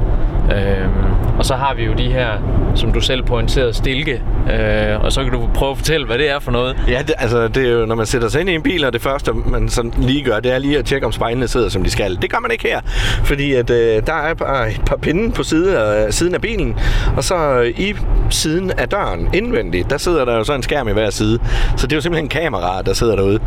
Øhm, 0.53 0.93
og 1.38 1.44
så 1.44 1.55
har 1.55 1.75
vi 1.75 1.85
jo 1.85 1.93
de 1.93 2.12
her, 2.12 2.31
som 2.75 2.93
du 2.93 3.00
selv 3.00 3.23
pointerede, 3.23 3.75
stilke, 3.75 4.23
øh, 4.53 5.05
og 5.05 5.12
så 5.12 5.23
kan 5.23 5.33
du 5.33 5.49
prøve 5.55 5.71
at 5.71 5.77
fortælle, 5.77 6.06
hvad 6.06 6.19
det 6.19 6.31
er 6.31 6.38
for 6.38 6.50
noget. 6.50 6.77
Ja, 6.88 7.03
det, 7.06 7.15
altså 7.19 7.49
det 7.49 7.67
er 7.67 7.73
jo, 7.73 7.87
når 7.87 7.94
man 7.94 8.06
sætter 8.06 8.29
sig 8.29 8.41
ind 8.41 8.50
i 8.50 8.55
en 8.55 8.62
bil, 8.62 8.85
og 8.85 8.93
det 8.93 9.03
første, 9.03 9.33
man 9.33 9.69
sådan 9.69 9.93
lige 9.99 10.23
gør, 10.25 10.41
det 10.41 10.53
er 10.53 10.58
lige 10.58 10.79
at 10.79 10.84
tjekke, 10.84 11.06
om 11.06 11.13
spejlene 11.13 11.49
sidder, 11.49 11.69
som 11.69 11.82
de 11.82 11.91
skal. 11.91 12.19
Det 12.22 12.31
gør 12.31 12.39
man 12.39 12.51
ikke 12.51 12.65
her, 12.69 12.81
fordi 13.25 13.53
at, 13.53 13.70
øh, 13.70 14.03
der 14.06 14.13
er 14.13 14.34
bare 14.34 14.70
et 14.70 14.82
par 14.87 14.96
pinde 14.96 15.32
på 15.32 15.43
side 15.43 15.79
af, 15.79 16.15
siden 16.15 16.34
af 16.34 16.41
bilen, 16.41 16.79
og 17.17 17.25
så 17.25 17.37
øh, 17.37 17.81
i 17.81 17.94
siden 18.31 18.70
af 18.70 18.89
døren, 18.89 19.29
indvendigt, 19.34 19.91
der 19.91 19.99
sidder 19.99 20.25
der 20.25 20.37
jo 20.37 20.44
så 20.44 20.55
en 20.55 20.63
skærm 20.63 20.89
i 20.89 20.93
hver 20.93 21.10
side. 21.10 21.39
Så 21.77 21.87
det 21.87 21.93
er 21.93 21.96
jo 21.96 22.01
simpelthen 22.01 22.25
en 22.25 22.29
kamera, 22.29 22.82
der 22.82 22.93
sidder 22.93 23.17
derude. 23.17 23.41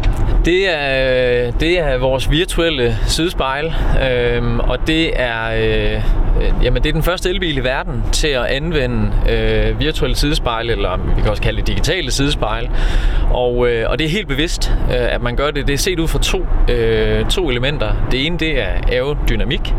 Det 0.46 0.70
er, 0.70 1.52
det 1.52 1.80
er 1.80 1.98
vores 1.98 2.32
virtuelle 2.32 2.98
sidespejl, 3.08 3.74
øh, 4.12 4.58
og 4.58 4.88
det 4.88 5.22
er, 5.22 5.52
øh, 5.52 6.04
jamen 6.64 6.84
det 6.84 6.90
er 6.90 6.94
den 6.94 7.04
første 7.04 7.30
elbil 7.30 7.58
i 7.58 7.64
verden 7.64 8.04
til 8.12 8.28
at 8.28 8.46
anvende 8.46 9.12
øh, 9.30 9.80
virtuelle 9.80 10.16
sidespejl, 10.16 10.70
eller 10.70 10.98
vi 11.16 11.22
kan 11.22 11.30
også 11.30 11.42
kalde 11.42 11.58
det 11.58 11.68
digitale 11.68 12.12
sidespejl. 12.12 12.70
Og, 13.32 13.70
øh, 13.70 13.90
og 13.90 14.00
det 14.00 14.06
er 14.06 14.10
helt 14.10 14.28
bevidst, 14.28 14.72
øh, 14.90 15.14
at 15.14 15.22
man 15.22 15.36
gør 15.36 15.52
det. 15.52 15.68
Det 15.68 15.74
er 15.74 15.78
set 15.78 16.00
ud 16.00 16.08
fra 16.08 16.20
to, 16.20 16.46
øh, 16.74 17.26
to 17.26 17.50
elementer. 17.50 17.92
Det 18.12 18.26
ene 18.26 18.38
det 18.38 18.62
er 18.62 18.72
aerodynamik, 18.92 19.74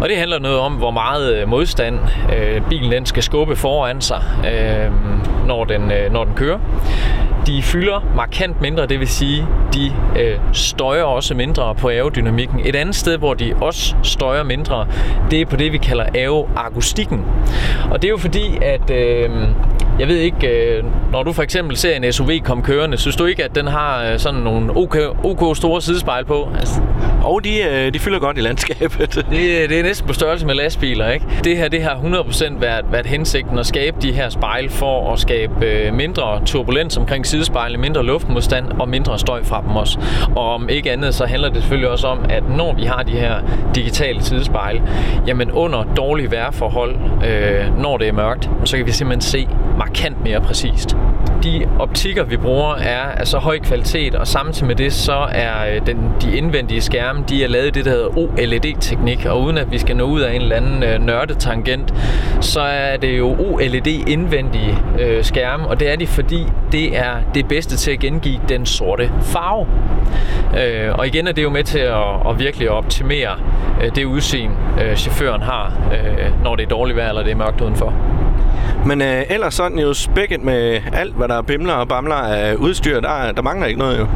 og 0.00 0.08
det 0.08 0.16
handler 0.16 0.38
noget 0.38 0.58
om, 0.58 0.72
hvor 0.72 0.90
meget 0.90 1.34
øh, 1.34 1.48
modstand 1.48 1.98
øh, 2.36 2.62
bilen 2.68 2.92
den 2.92 3.06
skal 3.06 3.22
skubbe 3.22 3.56
foran 3.56 4.00
sig, 4.00 4.22
øh, 4.52 4.90
når, 5.46 5.64
den, 5.64 5.92
øh, 5.92 6.12
når 6.12 6.24
den 6.24 6.34
kører. 6.34 6.58
De 7.46 7.62
fylder 7.62 8.12
markant 8.16 8.60
mindre, 8.60 8.86
det 8.86 9.00
vil 9.00 9.08
sige, 9.08 9.46
de 9.74 9.92
øh, 10.20 10.38
støjer 10.52 11.02
også 11.02 11.34
mindre 11.34 11.74
på 11.74 11.88
aerodynamikken. 11.88 12.60
Et 12.64 12.76
andet 12.76 12.94
sted, 12.94 13.18
hvor 13.18 13.34
de 13.34 13.54
også 13.60 13.94
støjer 14.02 14.42
mindre, 14.42 14.86
det 15.30 15.40
er 15.40 15.46
på 15.46 15.56
det, 15.56 15.72
vi 15.72 15.78
kalder 15.78 16.04
aeroakustikken. 16.14 17.24
Og 17.90 18.02
det 18.02 18.08
er 18.08 18.10
jo 18.10 18.18
fordi, 18.18 18.58
at 18.62 18.90
øh, 18.90 19.30
jeg 19.98 20.08
ved 20.08 20.16
ikke, 20.16 20.48
øh, 20.48 20.84
når 21.12 21.22
du 21.22 21.32
for 21.32 21.42
eksempel 21.42 21.76
ser 21.76 21.96
en 21.96 22.12
SUV 22.12 22.30
komme 22.44 22.62
kørende, 22.62 22.96
synes 22.96 23.16
du 23.16 23.24
ikke, 23.24 23.44
at 23.44 23.54
den 23.54 23.66
har 23.66 24.04
øh, 24.04 24.18
sådan 24.18 24.40
nogle 24.40 24.76
OK, 24.76 24.96
OK 25.24 25.56
store 25.56 25.82
sidespejl 25.82 26.24
på? 26.24 26.48
Altså, 26.58 26.80
og 27.24 27.44
de, 27.44 27.62
øh, 27.62 27.94
de 27.94 27.98
fylder 27.98 28.18
godt 28.18 28.38
i 28.38 28.40
landskabet. 28.40 29.14
det, 29.30 29.70
det 29.70 29.78
er 29.78 29.82
næsten 29.82 30.06
på 30.06 30.12
størrelse 30.12 30.46
med 30.46 30.54
lastbiler, 30.54 31.10
ikke? 31.10 31.26
Det 31.44 31.56
her, 31.56 31.68
det 31.68 31.82
har 31.82 31.94
100% 31.94 32.60
været, 32.60 32.84
været 32.92 33.06
hensigten 33.06 33.58
at 33.58 33.66
skabe 33.66 33.96
de 34.02 34.12
her 34.12 34.28
spejl 34.28 34.70
for 34.70 35.12
at 35.12 35.18
skabe 35.18 35.66
øh, 35.66 35.94
mindre 35.94 36.42
turbulens 36.46 36.96
omkring 36.96 37.26
sidespejlene, 37.26 37.80
mindre 37.80 38.04
luftmodstand 38.04 38.66
og 38.80 38.88
mindre 38.88 39.18
støj 39.18 39.44
fra 39.44 39.62
dem 39.66 39.76
også. 39.76 40.00
Og 40.36 40.54
om 40.54 40.68
ikke 40.68 40.92
andet, 40.92 41.14
så 41.14 41.26
handler 41.26 41.48
det 41.48 41.56
selvfølgelig 41.62 41.90
også 41.90 42.06
om, 42.06 42.18
at 42.30 42.42
når 42.48 42.74
vi 42.74 42.84
har 42.84 43.02
de 43.02 43.12
her 43.12 43.34
digitale 43.74 44.22
sidespejle, 44.22 44.82
jamen 45.26 45.50
under 45.50 45.84
dårlige 45.96 46.30
vejrforhold, 46.30 46.96
øh, 47.26 47.78
når 47.78 47.96
det 47.98 48.08
er 48.08 48.12
mørkt, 48.12 48.50
så 48.64 48.76
kan 48.76 48.86
vi 48.86 48.92
simpelthen 48.92 49.20
se 49.20 49.48
markant 49.78 50.24
mere 50.24 50.40
præcist 50.40 50.96
de 51.42 51.68
optikker, 51.78 52.24
vi 52.24 52.36
bruger, 52.36 52.74
er 52.74 53.02
af 53.02 53.26
så 53.26 53.38
høj 53.38 53.58
kvalitet, 53.58 54.14
og 54.14 54.26
samtidig 54.26 54.66
med 54.66 54.76
det, 54.76 54.92
så 54.92 55.26
er 55.32 55.74
øh, 55.74 55.86
den, 55.86 56.10
de 56.22 56.36
indvendige 56.36 56.80
skærme, 56.80 57.24
de 57.28 57.44
er 57.44 57.48
lavet 57.48 57.66
i 57.66 57.70
det, 57.70 57.84
der 57.84 57.90
hedder 57.90 58.18
OLED-teknik, 58.18 59.26
og 59.26 59.42
uden 59.42 59.58
at 59.58 59.72
vi 59.72 59.78
skal 59.78 59.96
nå 59.96 60.04
ud 60.04 60.20
af 60.20 60.34
en 60.34 60.42
eller 60.42 60.56
anden 60.56 60.82
øh, 60.82 61.00
nørdet 61.00 61.38
tangent, 61.38 61.94
så 62.40 62.60
er 62.60 62.96
det 62.96 63.18
jo 63.18 63.36
OLED-indvendige 63.38 64.78
øh, 64.98 65.24
skærme, 65.24 65.68
og 65.68 65.80
det 65.80 65.92
er 65.92 65.96
de, 65.96 66.06
fordi 66.06 66.46
det 66.72 66.96
er 66.96 67.14
det 67.34 67.48
bedste 67.48 67.76
til 67.76 67.90
at 67.90 67.98
gengive 67.98 68.40
den 68.48 68.66
sorte 68.66 69.10
farve. 69.22 69.66
Øh, 70.62 70.94
og 70.98 71.06
igen 71.06 71.26
er 71.26 71.32
det 71.32 71.42
jo 71.42 71.50
med 71.50 71.64
til 71.64 71.78
at, 71.78 72.28
at 72.30 72.38
virkelig 72.38 72.70
optimere 72.70 73.36
øh, 73.82 73.94
det 73.94 74.04
udseende, 74.04 74.56
øh, 74.82 74.96
chaufføren 74.96 75.42
har, 75.42 75.72
øh, 75.92 76.42
når 76.44 76.56
det 76.56 76.64
er 76.64 76.68
dårligt 76.68 76.96
vejr 76.96 77.08
eller 77.08 77.22
det 77.22 77.32
er 77.32 77.36
mørkt 77.36 77.60
udenfor. 77.60 78.21
Men 78.86 79.02
øh, 79.02 79.22
ellers 79.28 79.54
sådan 79.54 79.78
jo 79.78 79.94
spækket 79.94 80.42
med 80.44 80.80
alt, 80.92 81.14
hvad 81.14 81.28
der 81.28 81.42
bimler 81.42 81.72
og 81.72 81.88
bamler 81.88 82.14
af 82.14 82.54
udstyr, 82.54 83.00
der, 83.00 83.32
der 83.32 83.42
mangler 83.42 83.66
ikke 83.66 83.78
noget 83.78 83.98
jo. 83.98 84.06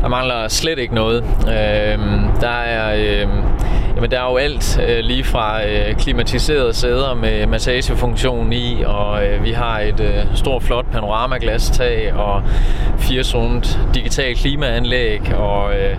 Der 0.00 0.08
mangler 0.08 0.48
slet 0.48 0.78
ikke 0.78 0.94
noget. 0.94 1.24
Øh, 1.40 1.98
der 2.40 2.60
er... 2.66 2.94
Øh, 2.96 3.28
Jamen, 3.96 4.10
der 4.10 4.20
er 4.20 4.30
jo 4.30 4.36
alt 4.36 4.80
øh, 4.88 4.98
lige 4.98 5.24
fra 5.24 5.66
øh, 5.66 5.94
klimatiserede 5.94 6.72
sæder 6.72 7.14
med 7.14 7.46
massagefunktion 7.46 8.52
i, 8.52 8.82
og 8.86 9.26
øh, 9.26 9.44
vi 9.44 9.50
har 9.50 9.80
et 9.80 10.00
øh, 10.00 10.36
stort, 10.36 10.62
flot 10.62 10.86
panoramaglas-tag 10.92 12.14
og 12.14 12.42
firezonet 12.98 13.78
digital 13.94 14.36
klimaanlæg 14.36 15.34
og 15.34 15.74
øh, 15.74 15.96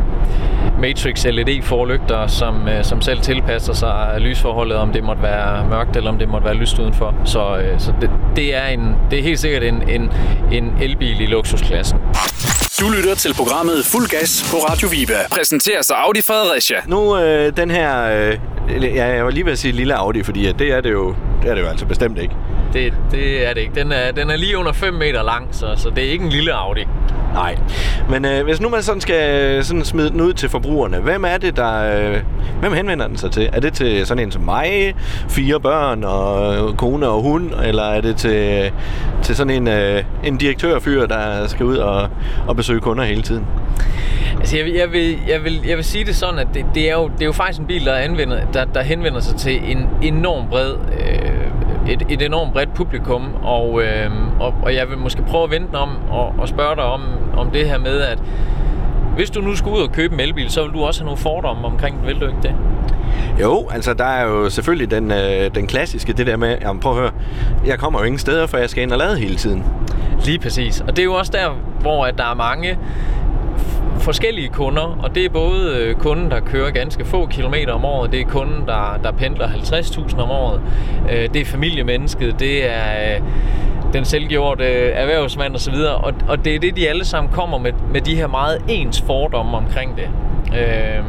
Matrix 0.80 1.26
LED-forlygter, 1.26 2.28
som, 2.28 2.68
øh, 2.68 2.84
som 2.84 3.02
selv 3.02 3.20
tilpasser 3.22 3.74
sig 3.74 4.16
lysforholdet, 4.20 4.78
om 4.78 4.92
det 4.92 5.04
måtte 5.04 5.22
være 5.22 5.68
mørkt 5.70 5.96
eller 5.96 6.10
om 6.10 6.18
det 6.18 6.30
måtte 6.30 6.46
være 6.46 6.56
lyst 6.56 6.80
udenfor. 6.80 7.16
Så, 7.26 7.58
øh, 7.58 7.80
så 7.80 7.94
det, 8.02 8.10
det, 8.36 8.56
er 8.56 8.68
en, 8.68 8.96
det 9.12 9.20
er 9.20 9.24
helt 9.24 9.40
sikkert 9.40 9.64
en, 9.64 9.90
en, 9.90 10.12
en 10.52 10.78
elbil 10.82 11.22
i 11.22 11.26
luksusklassen. 11.26 12.00
Du 12.80 12.90
lytter 12.90 13.16
til 13.16 13.34
programmet 13.34 13.86
Fuld 13.86 14.08
Gas 14.08 14.50
på 14.52 14.58
Radio 14.58 14.88
Viva. 14.88 15.20
Præsenterer 15.32 15.82
sig 15.82 15.96
Audi 15.98 16.22
Fredericia. 16.22 16.78
Nu 16.88 17.18
øh, 17.18 17.58
den 17.58 17.72
her, 17.72 18.04
øh, 18.04 18.38
ja, 18.84 19.06
jeg 19.06 19.26
var 19.26 19.32
lige 19.32 19.46
ved 19.46 19.52
at 19.52 19.60
sige 19.60 19.72
lille 19.72 19.96
Audi, 19.96 20.24
fordi 20.24 20.52
det 20.52 20.72
er 20.72 20.82
det 20.82 20.92
jo, 20.92 21.16
det 21.42 21.50
er 21.50 21.56
det 21.56 21.62
jo 21.62 21.68
altså 21.68 21.86
bestemt 21.86 22.20
ikke. 22.20 22.36
Det, 22.76 22.94
det 23.12 23.48
er 23.50 23.54
det 23.54 23.62
ikke. 23.62 23.76
Den 23.76 23.92
er, 23.92 24.12
den 24.12 24.30
er 24.30 24.36
lige 24.36 24.58
under 24.58 24.72
5 24.72 24.94
meter 24.94 25.24
lang, 25.24 25.48
så, 25.52 25.66
så 25.76 25.90
det 25.90 26.06
er 26.06 26.12
ikke 26.12 26.26
en 26.26 26.30
lille 26.30 26.54
Audi. 26.54 26.84
Nej, 27.34 27.58
men 28.10 28.26
øh, 28.26 28.44
hvis 28.44 28.62
nu 28.62 28.70
man 28.70 28.84
sådan 28.84 29.02
skal 29.02 29.64
sådan 29.66 29.86
smide 29.86 30.10
den 30.10 30.22
ud 30.22 30.34
til 30.34 30.50
forbrugerne, 30.50 30.98
hvem 30.98 31.26
er 31.26 31.38
det, 31.38 31.56
der... 31.56 32.00
Øh, 32.00 32.22
hvem 32.60 32.74
henvender 32.74 33.08
den 33.08 33.18
sig 33.18 33.32
til? 33.32 33.50
Er 33.54 33.60
det 33.60 33.74
til 33.74 34.06
sådan 34.06 34.24
en 34.24 34.32
som 34.32 34.42
mig, 34.42 34.96
fire 35.30 35.60
børn 35.60 36.04
og 36.04 36.78
kone 36.78 37.08
og 37.08 37.22
hund, 37.22 37.52
eller 37.64 37.84
er 37.84 38.02
det 38.02 38.16
til, 38.16 38.72
til 39.24 39.36
sådan 39.36 39.54
en, 39.54 39.68
øh, 39.68 40.04
en 40.24 40.38
direktørfyr, 40.38 41.06
der 41.06 41.48
skal 41.48 41.66
ud 41.66 41.78
og, 41.78 42.10
og 42.48 42.56
besøge 42.56 42.80
kunder 42.80 43.04
hele 43.04 43.22
tiden? 43.22 43.46
Altså, 44.40 44.58
jeg 44.58 44.66
vil, 44.66 44.74
jeg 44.74 44.92
vil, 44.92 45.20
jeg 45.28 45.44
vil, 45.44 45.62
jeg 45.68 45.78
vil 45.78 45.86
sige 45.86 46.06
det 46.06 46.16
sådan, 46.16 46.40
at 46.40 46.48
det, 46.54 46.66
det, 46.76 46.90
er, 46.90 46.94
jo, 46.94 47.08
det 47.08 47.22
er 47.22 47.26
jo 47.26 47.32
faktisk 47.32 47.60
en 47.60 47.68
bil, 47.68 47.86
der, 47.86 47.94
anvender, 47.94 48.40
der, 48.54 48.66
der 48.66 48.82
henvender 48.82 49.20
sig 49.20 49.38
til 49.38 49.72
en 49.72 49.88
enorm 50.02 50.50
bred 50.50 50.74
øh, 51.00 51.15
et, 51.90 52.06
et 52.10 52.22
enormt 52.22 52.54
bredt 52.54 52.74
publikum, 52.74 53.24
og, 53.44 53.82
øh, 53.84 54.12
og, 54.40 54.54
og 54.64 54.76
jeg 54.76 54.90
vil 54.90 54.98
måske 54.98 55.22
prøve 55.22 55.44
at 55.44 55.52
vente 55.52 55.76
om 55.76 55.90
og, 56.10 56.36
og 56.38 56.48
spørge 56.48 56.76
dig 56.76 56.84
om, 56.84 57.02
om 57.38 57.52
det 57.52 57.70
her 57.70 57.78
med, 57.78 58.02
at 58.02 58.20
hvis 59.16 59.30
du 59.30 59.42
nu 59.42 59.56
skulle 59.56 59.78
ud 59.78 59.82
og 59.82 59.92
købe 59.92 60.14
en 60.14 60.20
elbil, 60.20 60.50
så 60.50 60.64
vil 60.64 60.74
du 60.74 60.84
også 60.84 61.02
have 61.02 61.06
nogle 61.06 61.18
fordomme 61.18 61.66
omkring 61.66 61.98
den, 62.00 62.08
vil 62.08 62.20
du 62.20 62.28
ikke 62.28 62.42
det? 62.42 62.56
Jo, 63.42 63.68
altså 63.72 63.94
der 63.94 64.06
er 64.06 64.26
jo 64.28 64.50
selvfølgelig 64.50 64.92
den, 64.92 65.12
øh, 65.12 65.56
den 65.56 65.68
klassiske, 65.68 66.14
det 66.14 66.28
der 66.28 66.38
med, 66.38 66.58
jamen 66.62 66.80
prøv 66.80 66.92
at 66.92 67.00
høre, 67.00 67.12
jeg 67.66 67.80
kommer 67.80 68.00
jo 68.00 68.06
ingen 68.06 68.20
steder, 68.20 68.48
for 68.48 68.58
jeg 68.58 68.70
skal 68.70 68.84
ind 68.84 68.92
og 68.92 68.98
lade 68.98 69.18
hele 69.18 69.36
tiden. 69.36 69.64
Lige 70.26 70.40
præcis. 70.40 70.82
Og 70.82 70.88
det 70.88 71.00
er 71.00 71.04
jo 71.04 71.14
også 71.14 71.32
der, 71.32 71.50
hvor 71.82 72.06
at 72.06 72.18
der 72.18 72.32
er 72.32 72.36
mange 72.36 72.78
forskellige 74.06 74.50
kunder, 74.50 75.00
og 75.04 75.16
det 75.16 75.26
er 75.26 75.30
både 75.30 75.78
øh, 75.78 75.96
kunden, 75.96 76.32
der 76.32 76.40
kører 76.40 76.72
ganske 76.72 77.06
få 77.06 77.28
kilometer 77.28 77.74
om 77.74 77.86
året, 77.86 78.12
det 78.12 78.22
er 78.22 78.26
kunden, 78.26 78.66
der, 78.66 79.00
der 79.04 79.12
pendler 79.12 79.48
50.000 79.48 80.22
om 80.22 80.32
året, 80.32 80.62
øh, 81.12 81.30
det 81.34 81.42
er 81.42 81.46
familiemennesket, 81.46 82.40
det 82.40 82.72
er 82.72 83.16
øh, 83.16 83.22
den 83.94 84.06
selvgjorte 84.06 84.66
erhvervsmand 84.92 85.56
osv., 85.56 85.74
og, 85.74 86.14
og 86.28 86.46
det 86.46 86.56
er 86.56 86.60
det, 86.60 86.76
de 86.76 86.90
alle 86.90 87.06
sammen 87.06 87.34
kommer 87.34 87.58
med, 87.58 87.72
med 87.94 88.02
de 88.02 88.16
her 88.16 88.28
meget 88.28 88.62
ens 88.68 89.02
fordomme 89.02 89.58
omkring 89.58 89.98
det. 89.98 90.10
Øh, 90.60 91.04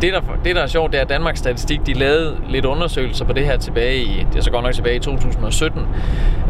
det, 0.00 0.12
der, 0.12 0.20
det, 0.44 0.56
der 0.56 0.62
er 0.62 0.66
sjovt, 0.66 0.92
det 0.92 0.98
er, 0.98 1.02
at 1.02 1.08
Danmarks 1.08 1.38
Statistik 1.38 1.80
de 1.86 1.92
lavede 1.92 2.36
lidt 2.48 2.64
undersøgelser 2.64 3.24
på 3.24 3.32
det 3.32 3.44
her 3.44 3.56
tilbage 3.56 3.96
i, 3.96 4.26
det 4.32 4.38
er 4.38 4.42
så 4.42 4.50
godt 4.50 4.64
nok 4.64 4.74
tilbage 4.74 4.96
i 4.96 4.98
2017, 4.98 5.80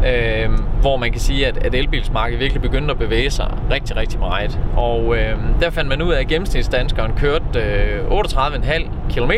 øh, 0.05 0.49
hvor 0.81 0.97
man 0.97 1.11
kan 1.11 1.21
sige, 1.21 1.47
at, 1.47 1.57
at 1.57 1.75
elbilsmarkedet 1.75 2.39
virkelig 2.39 2.61
begyndte 2.61 2.91
at 2.91 2.99
bevæge 2.99 3.29
sig 3.29 3.57
rigtig, 3.71 3.95
rigtig 3.95 4.19
meget. 4.19 4.59
Og 4.77 5.17
øh, 5.17 5.37
der 5.61 5.69
fandt 5.69 5.89
man 5.89 6.01
ud 6.01 6.13
af, 6.13 6.19
at 6.19 6.27
gennemsnitsdanskeren 6.27 7.11
kørte 7.17 7.59
øh, 7.59 8.19
38,5 8.19 8.89
km 9.09 9.31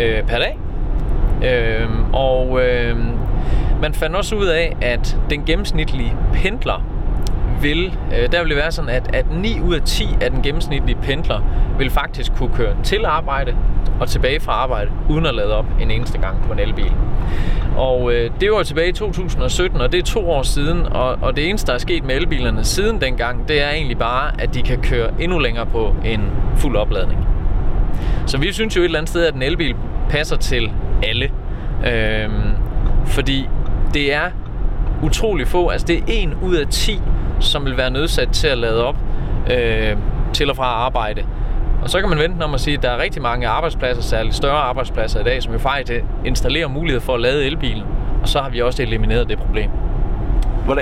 øh, 0.00 0.22
per 0.22 0.38
dag. 0.38 0.58
Øh, 1.44 1.88
og 2.12 2.60
øh, 2.60 2.96
man 3.82 3.94
fandt 3.94 4.16
også 4.16 4.34
ud 4.34 4.46
af, 4.46 4.76
at 4.80 5.18
den 5.30 5.44
gennemsnitlige 5.44 6.16
pendler 6.32 6.99
vil, 7.62 7.98
øh, 8.18 8.32
der 8.32 8.40
vil 8.40 8.48
det 8.48 8.56
være 8.56 8.72
sådan, 8.72 8.90
at, 8.90 9.14
at 9.14 9.26
9 9.30 9.60
ud 9.60 9.74
af 9.74 9.82
10 9.82 10.04
af 10.20 10.30
den 10.30 10.42
gennemsnitlige 10.42 10.98
pendler 11.02 11.40
vil 11.78 11.90
faktisk 11.90 12.32
kunne 12.36 12.54
køre 12.54 12.76
til 12.84 13.04
arbejde 13.04 13.54
og 14.00 14.08
tilbage 14.08 14.40
fra 14.40 14.52
arbejde, 14.52 14.90
uden 15.08 15.26
at 15.26 15.34
lade 15.34 15.56
op 15.56 15.66
en 15.80 15.90
eneste 15.90 16.18
gang 16.18 16.42
på 16.46 16.52
en 16.52 16.58
elbil. 16.58 16.92
Og 17.76 18.12
øh, 18.12 18.30
det 18.40 18.52
var 18.52 18.62
tilbage 18.62 18.88
i 18.88 18.92
2017, 18.92 19.80
og 19.80 19.92
det 19.92 19.98
er 19.98 20.02
to 20.02 20.30
år 20.30 20.42
siden, 20.42 20.86
og, 20.86 21.18
og 21.22 21.36
det 21.36 21.48
eneste, 21.48 21.66
der 21.66 21.72
er 21.72 21.78
sket 21.78 22.04
med 22.04 22.16
elbilerne 22.16 22.64
siden 22.64 23.00
dengang, 23.00 23.48
det 23.48 23.62
er 23.62 23.70
egentlig 23.70 23.98
bare, 23.98 24.40
at 24.40 24.54
de 24.54 24.62
kan 24.62 24.78
køre 24.82 25.10
endnu 25.18 25.38
længere 25.38 25.66
på 25.66 25.96
en 26.04 26.20
fuld 26.56 26.76
opladning. 26.76 27.26
Så 28.26 28.38
vi 28.38 28.52
synes 28.52 28.76
jo 28.76 28.80
et 28.80 28.84
eller 28.84 28.98
andet 28.98 29.08
sted, 29.08 29.26
at 29.26 29.34
en 29.34 29.42
elbil 29.42 29.74
passer 30.10 30.36
til 30.36 30.72
alle. 31.02 31.30
Øhm, 31.86 32.52
fordi 33.06 33.48
det 33.94 34.14
er 34.14 34.30
utrolig 35.02 35.46
få, 35.46 35.68
altså 35.68 35.86
det 35.86 35.98
er 35.98 36.02
1 36.06 36.36
ud 36.42 36.54
af 36.54 36.66
10 36.66 37.00
som 37.40 37.64
vil 37.64 37.76
være 37.76 37.90
nødsat 37.90 38.28
til 38.28 38.48
at 38.48 38.58
lade 38.58 38.84
op 38.84 38.96
øh, 39.50 39.96
til 40.32 40.50
og 40.50 40.56
fra 40.56 40.64
arbejde. 40.64 41.22
Og 41.82 41.90
så 41.90 42.00
kan 42.00 42.08
man 42.08 42.18
vente 42.18 42.42
om 42.42 42.54
at 42.54 42.60
sige, 42.60 42.76
at 42.76 42.82
der 42.82 42.90
er 42.90 43.02
rigtig 43.02 43.22
mange 43.22 43.48
arbejdspladser, 43.48 44.02
særligt 44.02 44.34
større 44.34 44.58
arbejdspladser 44.58 45.20
i 45.20 45.24
dag, 45.24 45.42
som 45.42 45.52
jo 45.52 45.58
faktisk 45.58 46.04
installerer 46.24 46.68
mulighed 46.68 47.00
for 47.00 47.14
at 47.14 47.20
lade 47.20 47.44
elbilen. 47.44 47.82
Og 48.22 48.28
så 48.28 48.40
har 48.40 48.50
vi 48.50 48.62
også 48.62 48.82
elimineret 48.82 49.28
det 49.28 49.38
problem. 49.38 49.70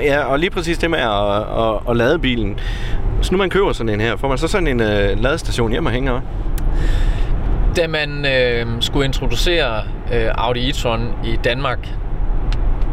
Ja, 0.03 0.25
og 0.25 0.39
lige 0.39 0.51
præcis 0.51 0.79
det 0.79 0.91
med 0.91 0.99
at, 0.99 1.37
at, 1.65 1.91
at 1.91 1.97
lade 1.97 2.19
bilen. 2.19 2.59
Så 3.23 3.33
nu 3.33 3.39
man 3.39 3.51
køber 3.51 3.73
sådan 3.73 3.95
en 3.95 4.01
her, 4.01 4.17
får 4.17 4.29
man 4.29 4.39
så 4.39 4.49
sådan 4.49 4.67
en 4.67 4.81
uh, 4.81 5.23
ladestation 5.23 5.71
hjemme 5.71 5.89
og 5.89 5.93
hænger? 5.93 6.21
Da 7.77 7.87
man 7.87 8.27
øh, 8.27 8.67
skulle 8.81 9.05
introducere 9.05 9.83
øh, 10.13 10.31
Audi 10.35 10.71
e-tron 10.71 11.01
i 11.25 11.37
Danmark, 11.45 11.89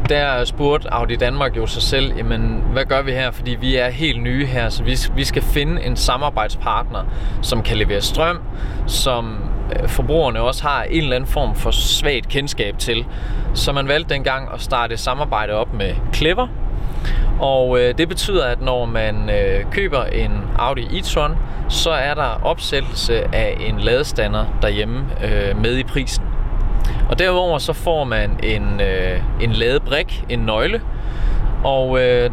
der 0.09 0.43
spurgte 0.43 0.93
Audi 0.93 1.15
Danmark 1.15 1.57
jo 1.57 1.65
sig 1.65 1.81
selv, 1.81 2.13
jamen, 2.17 2.63
hvad 2.71 2.85
gør 2.85 3.01
vi 3.01 3.11
her? 3.11 3.31
Fordi 3.31 3.57
vi 3.61 3.75
er 3.75 3.89
helt 3.89 4.23
nye 4.23 4.45
her, 4.45 4.69
så 4.69 4.83
vi, 4.83 4.97
vi 5.15 5.23
skal 5.23 5.41
finde 5.41 5.83
en 5.83 5.95
samarbejdspartner, 5.95 7.03
som 7.41 7.63
kan 7.63 7.77
levere 7.77 8.01
strøm, 8.01 8.39
som 8.87 9.37
øh, 9.79 9.89
forbrugerne 9.89 10.41
også 10.41 10.63
har 10.63 10.83
en 10.83 11.03
eller 11.03 11.15
anden 11.15 11.29
form 11.29 11.55
for 11.55 11.71
svagt 11.71 12.29
kendskab 12.29 12.77
til. 12.77 13.05
Så 13.53 13.71
man 13.71 13.87
valgte 13.87 14.13
dengang 14.13 14.53
at 14.53 14.61
starte 14.61 14.97
samarbejde 14.97 15.53
op 15.53 15.73
med 15.73 15.93
Clever, 16.13 16.47
og 17.39 17.79
øh, 17.79 17.97
det 17.97 18.09
betyder, 18.09 18.45
at 18.45 18.61
når 18.61 18.85
man 18.85 19.29
øh, 19.29 19.71
køber 19.71 20.03
en 20.03 20.31
Audi 20.57 20.99
e-tron, 20.99 21.37
så 21.69 21.91
er 21.91 22.13
der 22.13 22.39
opsættelse 22.43 23.35
af 23.35 23.57
en 23.59 23.79
ladestander 23.79 24.45
derhjemme 24.61 25.05
øh, 25.23 25.61
med 25.61 25.77
i 25.77 25.83
prisen. 25.83 26.34
Og 27.09 27.19
derudover 27.19 27.57
så 27.57 27.73
får 27.73 28.03
man 28.03 28.39
en, 28.43 28.81
øh, 28.81 29.21
en 29.41 29.51
ladebrik, 29.51 30.23
en 30.29 30.39
nøgle, 30.39 30.81
og 31.63 31.99
øh, 32.01 32.29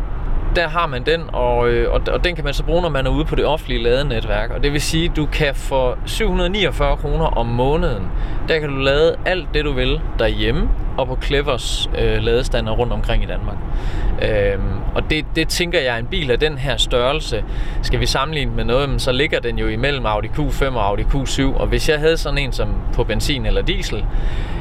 der 0.57 0.69
har 0.69 0.87
man 0.87 1.03
den, 1.07 1.23
og, 1.33 1.69
øh, 1.69 1.93
og, 1.93 2.01
og 2.13 2.25
den 2.25 2.35
kan 2.35 2.45
man 2.45 2.55
så 2.55 2.65
bruge, 2.65 2.83
når 2.83 2.89
man 2.89 3.07
er 3.07 3.11
ude 3.11 3.25
på 3.25 3.35
det 3.35 3.45
offentlige 3.45 3.83
ladenetværk. 3.83 4.51
Og 4.51 4.63
det 4.63 4.73
vil 4.73 4.81
sige, 4.81 5.11
at 5.11 5.17
du 5.17 5.27
kan 5.27 5.55
for 5.55 5.99
749 6.07 6.97
kroner 6.97 7.25
om 7.25 7.47
måneden, 7.47 8.03
der 8.49 8.59
kan 8.59 8.69
du 8.69 8.77
lade 8.77 9.17
alt 9.27 9.49
det, 9.55 9.65
du 9.65 9.73
vil 9.73 10.01
derhjemme, 10.19 10.69
og 10.99 11.07
på 11.07 11.19
Clevers 11.23 11.91
øh, 11.99 12.23
ladestander 12.23 12.73
rundt 12.73 12.93
omkring 12.93 13.23
i 13.23 13.27
Danmark. 13.27 13.57
Øhm, 14.23 14.73
og 14.95 15.11
det, 15.11 15.25
det 15.37 15.49
tænker 15.49 15.81
jeg, 15.81 15.99
en 15.99 16.07
bil 16.07 16.31
af 16.31 16.39
den 16.39 16.59
her 16.59 16.77
størrelse, 16.77 17.45
skal 17.83 18.01
vi 18.01 18.07
sammenligne 18.07 18.55
med 18.55 18.65
noget, 18.65 19.03
så 19.03 19.13
ligger 19.13 19.41
den 19.41 19.59
jo 19.59 19.69
imellem 19.69 20.07
Audi 20.07 20.29
Q5 20.29 20.65
og 20.65 20.87
Audi 20.87 21.03
Q7. 21.03 21.43
Og 21.43 21.67
hvis 21.67 21.89
jeg 21.89 21.99
havde 21.99 22.17
sådan 22.17 22.39
en 22.39 22.53
som 22.53 22.75
på 22.95 23.05
benzin 23.05 23.47
eller 23.47 23.63
diesel, 23.63 24.05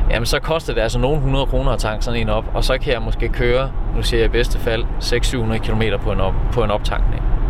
jamen 0.09 0.25
så 0.25 0.39
koster 0.39 0.73
det 0.73 0.81
altså 0.81 1.00
nogle 1.00 1.17
100 1.17 1.45
kroner 1.45 1.71
at 1.71 1.79
tanke 1.79 2.05
sådan 2.05 2.19
en 2.19 2.29
op, 2.29 2.45
og 2.53 2.63
så 2.63 2.77
kan 2.77 2.93
jeg 2.93 3.01
måske 3.01 3.29
køre, 3.29 3.71
nu 3.95 4.01
siger 4.01 4.21
jeg 4.21 4.29
i 4.29 4.31
bedste 4.31 4.59
fald, 4.59 4.83
600-700 5.01 5.57
km 5.57 5.81
på 6.03 6.11
en, 6.11 6.19
op, 6.19 6.33
på 6.51 6.63
en 6.63 6.71
optankning. 6.71 7.40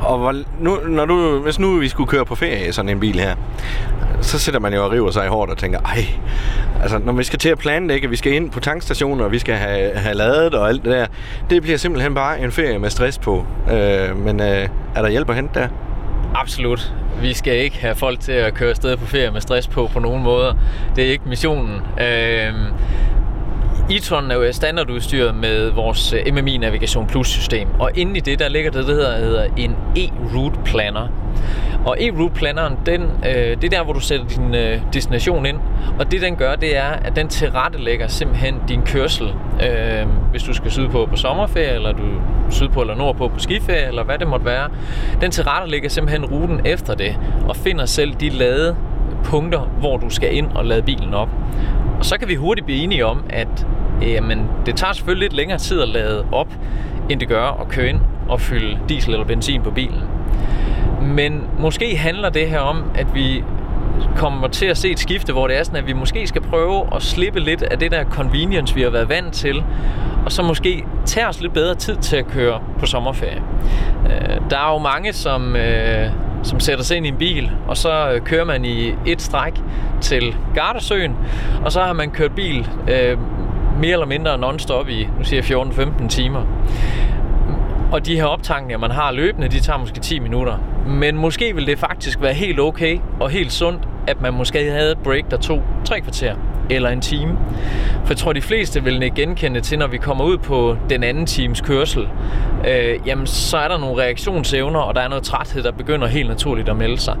Og 0.00 0.18
hvor, 0.18 0.34
nu, 0.60 0.78
når 0.86 1.04
du, 1.04 1.38
hvis 1.38 1.58
nu 1.58 1.78
vi 1.78 1.88
skulle 1.88 2.08
køre 2.08 2.24
på 2.24 2.34
ferie 2.34 2.68
i 2.68 2.72
sådan 2.72 2.88
en 2.88 3.00
bil 3.00 3.20
her, 3.20 3.34
så 4.20 4.38
sætter 4.38 4.60
man 4.60 4.74
jo 4.74 4.84
og 4.84 4.92
river 4.92 5.10
sig 5.10 5.26
i 5.26 5.28
hårdt 5.28 5.50
og 5.50 5.58
tænker, 5.58 5.80
ej, 5.80 6.04
altså 6.82 6.98
når 6.98 7.12
vi 7.12 7.24
skal 7.24 7.38
til 7.38 7.48
at 7.48 7.58
planlægge, 7.58 8.10
vi 8.10 8.16
skal 8.16 8.32
ind 8.32 8.50
på 8.50 8.60
tankstationer, 8.60 9.24
og 9.24 9.32
vi 9.32 9.38
skal 9.38 9.54
have, 9.54 9.94
have 9.94 10.14
ladet 10.14 10.54
og 10.54 10.68
alt 10.68 10.84
det 10.84 10.92
der, 10.92 11.06
det 11.50 11.62
bliver 11.62 11.78
simpelthen 11.78 12.14
bare 12.14 12.40
en 12.40 12.52
ferie 12.52 12.78
med 12.78 12.90
stress 12.90 13.18
på. 13.18 13.46
Øh, 13.72 14.16
men 14.16 14.40
øh, 14.40 14.68
er 14.94 15.02
der 15.02 15.08
hjælp 15.08 15.30
at 15.30 15.36
hente 15.36 15.60
der? 15.60 15.68
Absolut. 16.34 16.92
Vi 17.20 17.34
skal 17.34 17.56
ikke 17.56 17.78
have 17.80 17.94
folk 17.94 18.20
til 18.20 18.32
at 18.32 18.54
køre 18.54 18.70
afsted 18.70 18.96
på 18.96 19.06
ferie 19.06 19.30
med 19.30 19.40
stress 19.40 19.68
på 19.68 19.90
på 19.92 19.98
nogen 19.98 20.22
måder. 20.22 20.54
Det 20.96 21.04
er 21.04 21.10
ikke 21.10 21.28
missionen. 21.28 21.80
Øh, 22.00 22.54
e-tron 23.90 24.30
er 24.30 24.34
jo 24.34 24.52
standardudstyret 24.52 25.34
med 25.34 25.70
vores 25.70 26.12
eh, 26.12 26.34
MMI 26.34 26.56
Navigation 26.56 27.06
Plus 27.06 27.28
system, 27.28 27.68
og 27.78 27.90
inde 27.94 28.16
i 28.16 28.20
det, 28.20 28.38
der 28.38 28.48
ligger 28.48 28.70
det, 28.70 28.86
der 28.86 28.94
hedder, 28.94 29.18
hedder 29.18 29.46
en 29.56 29.76
e-route 29.96 30.58
planner. 30.64 31.08
Og 31.86 31.96
e-route 32.00 32.34
planneren, 32.34 32.78
den, 32.86 33.02
øh, 33.02 33.56
det 33.62 33.64
er 33.64 33.68
der, 33.68 33.84
hvor 33.84 33.92
du 33.92 34.00
sætter 34.00 34.26
din 34.26 34.54
øh, 34.54 34.80
destination 34.92 35.46
ind, 35.46 35.58
og 35.98 36.10
det 36.10 36.22
den 36.22 36.36
gør, 36.36 36.54
det 36.54 36.76
er, 36.76 36.88
at 36.88 37.16
den 37.16 37.28
tilrettelægger 37.28 38.08
simpelthen 38.08 38.54
din 38.68 38.82
kørsel, 38.82 39.26
øh, 39.62 40.06
hvis 40.30 40.42
du 40.42 40.52
skal 40.52 40.70
sydpå 40.70 41.06
på 41.06 41.16
sommerferie, 41.16 41.74
eller 41.74 41.92
du 41.92 42.04
sydpå 42.50 42.80
eller 42.80 42.94
nordpå 42.94 43.28
på 43.28 43.38
skiferie, 43.38 43.86
eller 43.86 44.04
hvad 44.04 44.18
det 44.18 44.28
måtte 44.28 44.44
være. 44.44 44.70
Den 45.20 45.30
tilrettelægger 45.30 45.88
simpelthen 45.88 46.24
ruten 46.24 46.66
efter 46.66 46.94
det, 46.94 47.16
og 47.48 47.56
finder 47.56 47.86
selv 47.86 48.14
de 48.14 48.28
lade 48.28 48.76
punkter, 49.24 49.60
hvor 49.60 49.96
du 49.96 50.10
skal 50.10 50.34
ind 50.34 50.50
og 50.54 50.64
lade 50.64 50.82
bilen 50.82 51.14
op. 51.14 51.28
Og 51.98 52.04
så 52.04 52.18
kan 52.18 52.28
vi 52.28 52.34
hurtigt 52.34 52.64
blive 52.66 52.78
enige 52.78 53.06
om, 53.06 53.24
at 53.30 53.66
øh, 54.02 54.10
jamen, 54.12 54.48
det 54.66 54.76
tager 54.76 54.92
selvfølgelig 54.92 55.22
lidt 55.24 55.36
længere 55.36 55.58
tid 55.58 55.80
at 55.82 55.88
lade 55.88 56.24
op, 56.32 56.48
end 57.10 57.20
det 57.20 57.28
gør 57.28 57.60
at 57.60 57.68
køre 57.68 57.88
ind 57.88 58.00
og 58.28 58.40
fylde 58.40 58.78
diesel 58.88 59.12
eller 59.12 59.26
benzin 59.26 59.62
på 59.62 59.70
bilen. 59.70 60.02
Men 61.02 61.42
måske 61.58 61.96
handler 61.96 62.28
det 62.28 62.48
her 62.48 62.60
om, 62.60 62.84
at 62.94 63.14
vi 63.14 63.44
kommer 64.16 64.48
til 64.48 64.66
at 64.66 64.76
se 64.76 64.90
et 64.90 64.98
skifte, 64.98 65.32
hvor 65.32 65.46
det 65.46 65.58
er 65.58 65.62
sådan, 65.62 65.78
at 65.78 65.86
vi 65.86 65.92
måske 65.92 66.26
skal 66.26 66.42
prøve 66.42 66.94
at 66.94 67.02
slippe 67.02 67.40
lidt 67.40 67.62
af 67.62 67.78
det 67.78 67.90
der 67.90 68.04
convenience, 68.04 68.74
vi 68.74 68.82
har 68.82 68.90
været 68.90 69.08
vant 69.08 69.34
til, 69.34 69.64
og 70.24 70.32
så 70.32 70.42
måske 70.42 70.84
tage 71.04 71.28
os 71.28 71.40
lidt 71.40 71.52
bedre 71.52 71.74
tid 71.74 71.96
til 71.96 72.16
at 72.16 72.26
køre 72.26 72.60
på 72.78 72.86
sommerferie. 72.86 73.42
Øh, 74.04 74.40
der 74.50 74.58
er 74.58 74.72
jo 74.72 74.78
mange, 74.78 75.12
som, 75.12 75.56
øh, 75.56 76.10
som 76.46 76.60
sætter 76.60 76.84
sig 76.84 76.96
ind 76.96 77.06
i 77.06 77.08
en 77.08 77.16
bil, 77.16 77.50
og 77.68 77.76
så 77.76 78.10
øh, 78.10 78.20
kører 78.20 78.44
man 78.44 78.64
i 78.64 78.94
et 79.06 79.22
stræk 79.22 79.52
til 80.00 80.36
Gardasøen, 80.54 81.16
og 81.64 81.72
så 81.72 81.80
har 81.80 81.92
man 81.92 82.10
kørt 82.10 82.34
bil 82.34 82.68
øh, 82.88 83.18
mere 83.80 83.92
eller 83.92 84.06
mindre 84.06 84.38
non-stop 84.38 84.88
i, 84.88 85.08
nu 85.18 85.24
siger 85.24 85.42
14-15 85.42 86.08
timer. 86.08 86.46
Og 87.92 88.06
de 88.06 88.16
her 88.16 88.24
optankninger, 88.24 88.78
man 88.78 88.90
har 88.90 89.12
løbende, 89.12 89.48
de 89.48 89.60
tager 89.60 89.78
måske 89.78 90.00
10 90.00 90.18
minutter. 90.18 90.58
Men 90.86 91.16
måske 91.16 91.54
vil 91.54 91.66
det 91.66 91.78
faktisk 91.78 92.22
være 92.22 92.34
helt 92.34 92.60
okay 92.60 92.98
og 93.20 93.30
helt 93.30 93.52
sundt, 93.52 93.88
at 94.06 94.20
man 94.20 94.34
måske 94.34 94.70
havde 94.70 94.92
et 94.92 94.98
break, 94.98 95.30
der 95.30 95.36
tog 95.36 95.62
tre 95.84 96.00
kvarter 96.00 96.34
eller 96.70 96.90
en 96.90 97.00
time. 97.00 97.38
For 98.04 98.12
jeg 98.12 98.16
tror, 98.16 98.32
de 98.32 98.42
fleste 98.42 98.84
vil 98.84 99.02
ikke 99.02 99.16
genkende 99.16 99.60
til, 99.60 99.78
når 99.78 99.86
vi 99.86 99.98
kommer 99.98 100.24
ud 100.24 100.38
på 100.38 100.76
den 100.90 101.02
anden 101.02 101.26
times 101.26 101.60
kørsel, 101.60 102.08
øh, 102.68 103.06
jamen 103.06 103.26
så 103.26 103.56
er 103.56 103.68
der 103.68 103.78
nogle 103.78 104.02
reaktionsevner, 104.02 104.80
og 104.80 104.94
der 104.94 105.00
er 105.00 105.08
noget 105.08 105.24
træthed, 105.24 105.62
der 105.62 105.72
begynder 105.72 106.06
helt 106.06 106.28
naturligt 106.28 106.68
at 106.68 106.76
melde 106.76 106.98
sig. 106.98 107.16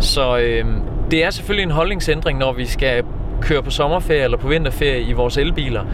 Så 0.00 0.38
øh, 0.38 0.64
det 1.10 1.24
er 1.24 1.30
selvfølgelig 1.30 1.62
en 1.62 1.70
holdningsændring, 1.70 2.38
når 2.38 2.52
vi 2.52 2.66
skal 2.66 3.04
køre 3.40 3.62
på 3.62 3.70
sommerferie 3.70 4.22
eller 4.22 4.38
på 4.38 4.48
vinterferie 4.48 5.02
i 5.02 5.12
vores 5.12 5.36
elbiler. 5.36 5.84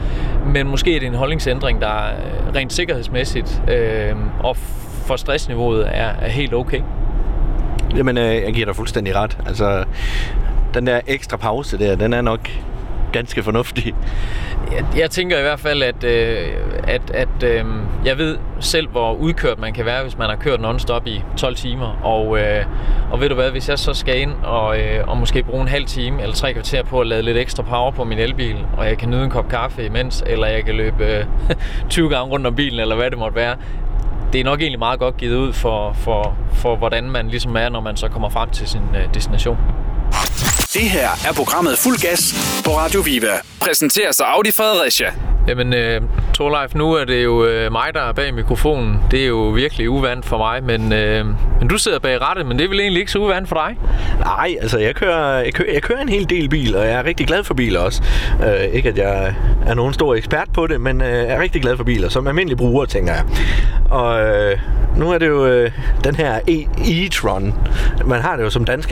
Men 0.47 0.69
måske 0.69 0.97
er 0.97 1.01
det 1.01 1.07
en 1.07 1.15
holdningsændring, 1.15 1.81
der 1.81 1.97
øh, 1.97 2.55
rent 2.55 2.73
sikkerhedsmæssigt 2.73 3.63
øh, 3.71 4.17
og 4.41 4.57
for 5.07 5.17
stressniveauet 5.17 5.87
er, 5.87 6.11
er 6.21 6.29
helt 6.29 6.55
okay. 6.55 6.81
Jamen, 7.97 8.19
øh, 8.19 8.35
jeg 8.35 8.55
giver 8.55 8.67
dig 8.67 8.77
fuldstændig 8.77 9.17
ret. 9.17 9.39
Altså, 9.47 9.85
den 10.75 10.87
der 10.87 11.01
ekstra 11.07 11.37
pause 11.37 11.79
der, 11.79 11.97
den 11.97 12.13
er 12.13 12.21
nok 12.21 12.51
ganske 13.15 13.43
fornuftig. 13.43 13.95
Jeg, 14.73 14.85
jeg 14.97 15.11
tænker 15.11 15.39
i 15.39 15.43
hvert 15.43 15.61
fald, 15.61 15.83
at, 15.83 16.05
øh, 16.05 16.49
at, 16.85 17.11
at 17.11 17.43
øh, 17.45 17.65
jeg 18.05 18.19
ved 18.19 18.39
selv, 18.61 18.89
hvor 18.89 19.13
udkørt 19.13 19.59
man 19.59 19.73
kan 19.73 19.87
være, 19.87 20.03
hvis 20.03 20.19
man 20.19 20.29
har 20.29 20.37
kørt 20.37 20.61
non-stop 20.61 21.07
i 21.07 21.23
12 21.37 21.55
timer. 21.55 22.01
Og, 22.03 22.39
øh, 22.39 22.65
og 23.11 23.21
ved 23.21 23.29
du 23.29 23.35
hvad, 23.35 23.51
hvis 23.51 23.69
jeg 23.69 23.79
så 23.79 23.95
skal 23.95 24.21
ind 24.21 24.33
og, 24.43 24.81
øh, 24.81 25.09
og 25.09 25.17
måske 25.17 25.43
bruge 25.43 25.63
en 25.63 25.69
halv 25.69 25.87
time 25.87 26.23
eller 26.23 26.35
tre 26.35 26.53
kvarter 26.53 26.83
på 26.83 27.01
at 27.01 27.07
lade 27.07 27.23
lidt 27.23 27.37
ekstra 27.37 27.63
power 27.63 27.91
på 27.91 28.05
min 28.05 28.19
elbil, 28.19 28.57
og 28.77 28.87
jeg 28.87 28.99
kan 28.99 29.11
nyde 29.11 29.25
en 29.25 29.31
kop 29.31 29.49
kaffe 29.49 29.87
imens, 29.87 30.25
eller 30.27 30.47
jeg 30.47 30.65
kan 30.65 30.75
løbe 30.75 31.05
øh, 31.05 31.25
20 31.91 32.09
gange 32.09 32.33
rundt 32.33 32.47
om 32.47 32.55
bilen, 32.55 32.81
eller 32.81 32.97
hvad 32.97 33.11
det 33.11 33.19
måtte 33.19 33.37
være, 33.37 33.57
det 34.33 34.41
er 34.41 34.45
nok 34.45 34.61
egentlig 34.61 34.79
meget 34.79 34.99
godt 34.99 35.17
givet 35.17 35.37
ud 35.37 35.53
for, 35.53 35.93
for, 35.93 36.37
for 36.53 36.77
hvordan 36.77 37.11
man 37.11 37.29
ligesom 37.29 37.57
er, 37.57 37.69
når 37.69 37.81
man 37.81 37.97
så 37.97 38.09
kommer 38.09 38.29
frem 38.29 38.51
til 38.51 38.69
sin 38.69 38.83
øh, 38.95 39.15
destination. 39.15 39.59
Det 40.75 40.83
her 40.83 41.09
er 41.29 41.33
programmet 41.33 41.79
Fuld 41.79 41.99
Gas 42.01 42.35
på 42.65 42.71
Radio 42.71 43.01
Viva. 43.01 43.33
Præsenterer 43.61 44.13
sig 44.13 44.27
Audi 44.27 44.51
Fredericia. 44.51 45.13
Jamen, 45.49 45.75
øh, 45.75 46.03
Torleif, 46.35 46.75
nu 46.75 46.93
er 46.93 47.05
det 47.05 47.25
jo 47.25 47.45
øh, 47.45 47.73
mig, 47.73 47.95
der 47.95 48.01
er 48.01 48.13
bag 48.13 48.35
mikrofonen. 48.35 48.97
Det 49.11 49.23
er 49.23 49.27
jo 49.27 49.37
virkelig 49.37 49.91
uvandt 49.91 50.27
for 50.27 50.39
mig, 50.39 50.65
men, 50.65 50.93
øh, 50.93 51.27
men 51.61 51.69
du 51.69 51.79
sidder 51.79 51.99
bag 51.99 52.21
rattet, 52.21 52.47
men 52.47 52.59
det 52.59 52.65
er 52.65 52.69
vel 52.69 52.81
egentlig 52.81 53.01
ikke 53.01 53.13
så 53.13 53.19
uvandt 53.19 53.49
for 53.49 53.57
dig? 53.57 53.77
Nej, 54.19 54.57
altså 54.61 54.79
jeg 54.79 54.95
kører, 54.95 55.39
jeg, 55.39 55.55
kører, 55.55 55.73
jeg 55.73 55.83
kører 55.83 56.01
en 56.01 56.09
hel 56.09 56.31
del 56.31 56.49
bil, 56.49 56.77
og 56.77 56.87
jeg 56.87 56.93
er 56.93 57.05
rigtig 57.05 57.27
glad 57.27 57.45
for 57.45 57.55
biler 57.55 57.81
også. 57.81 58.03
Øh, 58.47 58.65
ikke 58.73 58.89
at 58.89 58.99
jeg 58.99 59.35
er 59.67 59.75
nogen 59.75 59.95
stor 59.95 60.15
ekspert 60.15 60.49
på 60.55 60.67
det, 60.67 60.81
men 60.81 61.03
øh, 61.03 61.09
jeg 61.09 61.27
er 61.27 61.41
rigtig 61.41 61.63
glad 61.63 61.77
for 61.77 61.85
biler, 61.85 62.09
som 62.09 62.27
almindelig 62.27 62.57
bruger, 62.57 62.85
tænker 62.85 63.13
jeg. 63.13 63.25
Og 63.95 64.21
øh, 64.21 64.59
nu 64.97 65.11
er 65.11 65.19
det 65.19 65.29
jo 65.29 65.47
øh, 65.47 65.71
den 66.05 66.15
her 66.15 66.39
e- 66.39 66.81
e-tron. 66.81 67.55
Man 68.05 68.21
har 68.21 68.37
det 68.37 68.43
jo 68.45 68.51
som 68.51 68.65
dansk, 68.65 68.89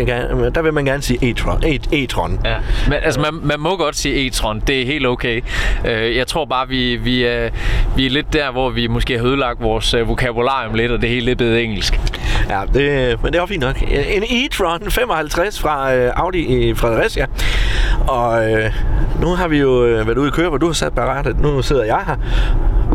der 0.54 0.62
vil 0.62 0.74
man 0.74 0.84
gerne 0.84 1.02
sige 1.02 1.30
e-tron. 1.30 1.64
E- 1.64 1.94
e-tron. 1.94 2.38
Ja, 2.44 2.56
men 2.88 2.98
altså 3.02 3.20
man, 3.20 3.30
man 3.42 3.60
må 3.60 3.76
godt 3.76 3.96
sige 3.96 4.26
e-tron, 4.26 4.60
det 4.66 4.82
er 4.82 4.86
helt 4.86 5.06
okay. 5.06 5.40
Øh, 5.84 6.16
jeg 6.16 6.26
tror 6.26 6.44
bare, 6.44 6.68
vi, 6.68 6.96
vi, 6.96 7.24
er, 7.24 7.48
vi 7.96 8.06
er 8.06 8.10
lidt 8.10 8.32
der, 8.32 8.50
hvor 8.50 8.70
vi 8.70 8.86
måske 8.86 9.18
har 9.18 9.26
ødelagt 9.26 9.62
vores 9.62 9.94
øh, 9.94 10.08
vokabularium 10.08 10.74
lidt, 10.74 10.92
og 10.92 11.02
det 11.02 11.08
hele 11.08 11.26
lidt 11.26 11.38
blevet 11.38 11.64
engelsk. 11.64 12.00
Ja, 12.48 12.60
det, 12.74 13.22
men 13.22 13.32
det 13.32 13.38
er 13.38 13.42
også 13.42 13.52
fint 13.52 13.62
nok. 13.62 13.82
En 14.08 14.22
e-tron 14.22 14.90
55 14.90 15.60
fra 15.60 15.94
øh, 15.94 16.12
Audi 16.16 16.68
i 16.68 16.74
Fredericia. 16.74 17.26
Og 18.08 18.52
øh, 18.52 18.72
nu 19.20 19.26
har 19.26 19.48
vi 19.48 19.58
jo 19.58 19.84
øh, 19.84 20.06
været 20.06 20.18
ude 20.18 20.26
at 20.26 20.32
køre, 20.32 20.48
hvor 20.48 20.58
du 20.58 20.66
har 20.66 20.72
sat 20.72 20.92
baratet. 20.92 21.40
Nu 21.40 21.62
sidder 21.62 21.84
jeg 21.84 22.00
her. 22.06 22.16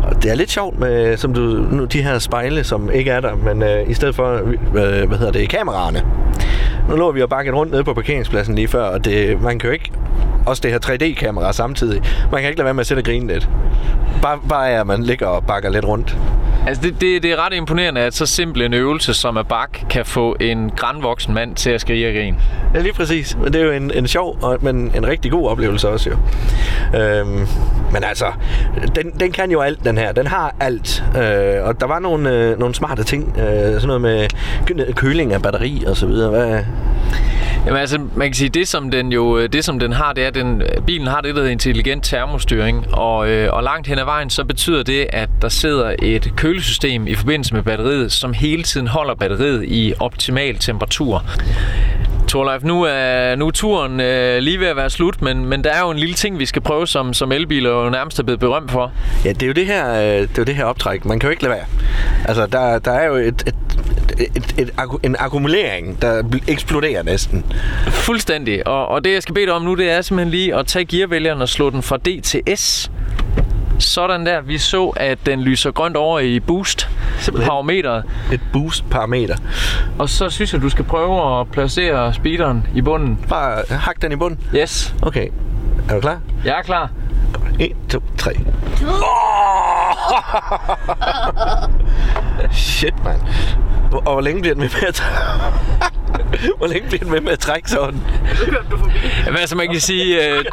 Og 0.08 0.22
det 0.22 0.30
er 0.30 0.34
lidt 0.34 0.50
sjovt 0.50 0.78
med 0.78 1.16
som 1.16 1.34
du, 1.34 1.40
nu, 1.70 1.84
de 1.84 2.02
her 2.02 2.18
spejle, 2.18 2.64
som 2.64 2.90
ikke 2.90 3.10
er 3.10 3.20
der, 3.20 3.36
men 3.36 3.62
øh, 3.62 3.90
i 3.90 3.94
stedet 3.94 4.14
for, 4.14 4.34
øh, 4.34 5.08
hvad 5.08 5.18
hedder 5.18 5.32
det, 5.32 5.48
kameraerne. 5.48 6.02
Nu 6.88 6.96
lå 6.96 7.12
vi 7.12 7.22
og 7.22 7.28
bakket 7.28 7.54
rundt 7.54 7.72
nede 7.72 7.84
på 7.84 7.94
parkeringspladsen 7.94 8.54
lige 8.54 8.68
før, 8.68 8.82
og 8.82 9.04
det, 9.04 9.42
man 9.42 9.58
kan 9.58 9.68
jo 9.68 9.72
ikke 9.72 9.90
også 10.46 10.60
det 10.62 10.70
her 10.70 10.78
3D-kamera 10.86 11.52
samtidig. 11.52 12.02
Man 12.32 12.40
kan 12.40 12.48
ikke 12.48 12.58
lade 12.58 12.64
være 12.64 12.74
med 12.74 12.80
at 12.80 12.86
sætte 12.86 13.00
og 13.00 13.04
grine 13.04 13.26
lidt. 13.32 13.48
Bare, 14.22 14.38
bare 14.48 14.70
at 14.70 14.86
man 14.86 15.02
ligger 15.02 15.26
og 15.26 15.44
bakker 15.44 15.70
lidt 15.70 15.84
rundt. 15.84 16.16
Altså 16.66 16.82
det, 16.82 17.00
det, 17.00 17.22
det 17.22 17.32
er 17.32 17.46
ret 17.46 17.52
imponerende, 17.52 18.00
at 18.00 18.14
så 18.14 18.26
simpel 18.26 18.62
en 18.62 18.74
øvelse 18.74 19.14
som 19.14 19.36
at 19.36 19.48
bak 19.48 19.78
kan 19.90 20.04
få 20.04 20.36
en 20.40 20.70
grænvoksen 20.76 21.34
mand 21.34 21.54
til 21.54 21.70
at 21.70 21.80
skrige 21.80 22.08
og 22.08 22.14
grine. 22.14 22.36
Ja, 22.74 22.80
lige 22.80 22.92
præcis. 22.92 23.36
Men 23.36 23.52
det 23.52 23.60
er 23.60 23.64
jo 23.64 23.72
en, 23.72 23.90
en 23.94 24.08
sjov, 24.08 24.38
og, 24.42 24.58
men 24.60 24.92
en 24.96 25.06
rigtig 25.06 25.30
god 25.30 25.48
oplevelse 25.48 25.88
også 25.88 26.10
jo. 26.10 26.16
Øhm, 26.98 27.46
men 27.92 28.04
altså, 28.04 28.26
den, 28.94 29.10
den 29.20 29.32
kan 29.32 29.50
jo 29.50 29.60
alt, 29.60 29.84
den 29.84 29.98
her. 29.98 30.12
Den 30.12 30.26
har 30.26 30.54
alt. 30.60 31.04
Øh, 31.16 31.64
og 31.64 31.80
der 31.80 31.86
var 31.86 31.98
nogle, 31.98 32.30
øh, 32.30 32.58
nogle 32.58 32.74
smarte 32.74 33.04
ting. 33.04 33.34
Øh, 33.38 33.74
sådan 33.74 33.86
noget 33.86 34.00
med 34.00 34.28
køling 34.94 35.32
af 35.32 35.42
batteri 35.42 35.84
og 35.86 35.96
så 35.96 36.06
videre. 36.06 36.30
Hvad, 36.30 36.64
Jamen 37.66 37.80
altså, 37.80 37.98
man 38.16 38.28
kan 38.28 38.34
sige, 38.34 38.48
det 38.48 38.68
som 38.68 38.90
den 38.90 39.12
jo, 39.12 39.38
øh, 39.38 39.48
det 39.52 39.64
som 39.64 39.78
den 39.78 39.92
har, 39.92 40.12
det 40.12 40.24
er, 40.24 40.28
at 40.28 40.34
den, 40.34 40.62
øh, 40.62 40.82
bilen 40.86 41.06
har 41.06 41.20
det, 41.20 41.34
der 41.34 41.40
hedder 41.40 41.52
intelligent 41.52 42.04
termostyring, 42.04 42.94
og, 42.94 43.30
øh, 43.30 43.52
og 43.52 43.62
langt 43.62 43.86
hen 43.86 43.98
ad 43.98 44.04
vejen, 44.04 44.30
så 44.30 44.44
betyder 44.44 44.82
det, 44.82 45.06
at 45.12 45.28
der 45.42 45.48
sidder 45.48 45.94
et 46.02 46.32
kølesystem 46.36 47.06
i 47.06 47.14
forbindelse 47.14 47.54
med 47.54 47.62
batteriet, 47.62 48.12
som 48.12 48.32
hele 48.32 48.62
tiden 48.62 48.86
holder 48.86 49.14
batteriet 49.14 49.64
i 49.64 49.94
optimal 50.00 50.58
temperatur. 50.58 51.24
Torleif, 52.28 52.62
nu 52.62 52.82
er, 52.82 53.34
nu 53.34 53.46
er 53.46 53.50
turen 53.50 54.00
øh, 54.00 54.38
lige 54.38 54.60
ved 54.60 54.66
at 54.66 54.76
være 54.76 54.90
slut, 54.90 55.22
men, 55.22 55.44
men 55.44 55.64
der 55.64 55.70
er 55.70 55.80
jo 55.80 55.90
en 55.90 55.98
lille 55.98 56.14
ting, 56.14 56.38
vi 56.38 56.46
skal 56.46 56.62
prøve, 56.62 56.86
som, 56.86 57.14
som 57.14 57.32
elbiler 57.32 57.70
jo 57.70 57.90
nærmest 57.90 58.18
er 58.18 58.22
blevet 58.22 58.40
berømt 58.40 58.70
for. 58.70 58.92
Ja, 59.24 59.32
det 59.32 59.42
er 59.42 59.46
jo 59.46 59.52
det 59.52 59.66
her, 59.66 59.94
øh, 59.94 60.04
det 60.04 60.22
er 60.22 60.28
jo 60.38 60.44
det 60.44 60.54
her 60.54 60.64
optræk. 60.64 61.04
Man 61.04 61.18
kan 61.18 61.26
jo 61.26 61.30
ikke 61.30 61.42
lade 61.42 61.54
være. 61.54 61.66
Altså, 62.28 62.46
der, 62.46 62.78
der 62.78 62.92
er 62.92 63.06
jo 63.06 63.14
et, 63.14 63.42
et 63.46 63.54
et, 64.20 64.36
et, 64.36 64.54
et, 64.58 64.70
en 65.02 65.16
akkumulering, 65.18 66.02
der 66.02 66.22
eksploderer 66.48 67.02
næsten. 67.02 67.44
Fuldstændig. 67.88 68.66
Og, 68.66 68.88
og 68.88 69.04
det, 69.04 69.12
jeg 69.12 69.22
skal 69.22 69.34
bede 69.34 69.46
dig 69.46 69.54
om 69.54 69.62
nu, 69.62 69.74
det 69.74 69.90
er 69.90 70.00
simpelthen 70.00 70.30
lige 70.30 70.54
at 70.54 70.66
tage 70.66 70.84
gearvælgeren 70.84 71.42
og 71.42 71.48
slå 71.48 71.70
den 71.70 71.82
fra 71.82 71.96
D 71.96 72.22
til 72.22 72.42
S. 72.56 72.90
Sådan 73.78 74.26
der. 74.26 74.40
Vi 74.40 74.58
så, 74.58 74.88
at 74.88 75.18
den 75.26 75.40
lyser 75.40 75.70
grønt 75.70 75.96
over 75.96 76.20
i 76.20 76.40
boost 76.40 76.88
parameteret. 77.36 78.04
Et 78.32 78.40
boost 78.52 78.90
parameter. 78.90 79.36
Og 79.98 80.08
så 80.08 80.30
synes 80.30 80.52
jeg, 80.52 80.62
du 80.62 80.68
skal 80.68 80.84
prøve 80.84 81.40
at 81.40 81.48
placere 81.50 82.14
speederen 82.14 82.66
i 82.74 82.80
bunden. 82.80 83.18
Bare 83.28 83.62
hak 83.70 84.02
den 84.02 84.12
i 84.12 84.16
bunden? 84.16 84.40
Yes. 84.54 84.94
Okay. 85.02 85.28
Er 85.88 85.94
du 85.94 86.00
klar? 86.00 86.20
Jeg 86.44 86.58
er 86.58 86.62
klar. 86.62 86.90
1, 87.58 87.76
2, 87.88 88.00
3. 88.18 88.30
Shit, 92.52 93.04
mand. 93.04 93.20
Og 93.92 94.12
hvor 94.12 94.20
længe 94.20 94.40
bliver 94.40 94.54
den 94.54 94.62
med 94.62 94.70
med 94.80 94.88
at 94.88 95.02
Hvor 96.58 96.66
længe 96.66 96.88
bliver 96.88 97.02
den 97.02 97.10
med 97.10 97.20
med 97.20 97.32
at 97.32 97.38
trække 97.38 97.70
sådan? 97.70 98.00
Jamen, 99.26 99.40
altså 99.40 99.56
man 99.56 99.68
kan 99.68 99.80
sige, 99.80 100.18
uh, 100.32 100.44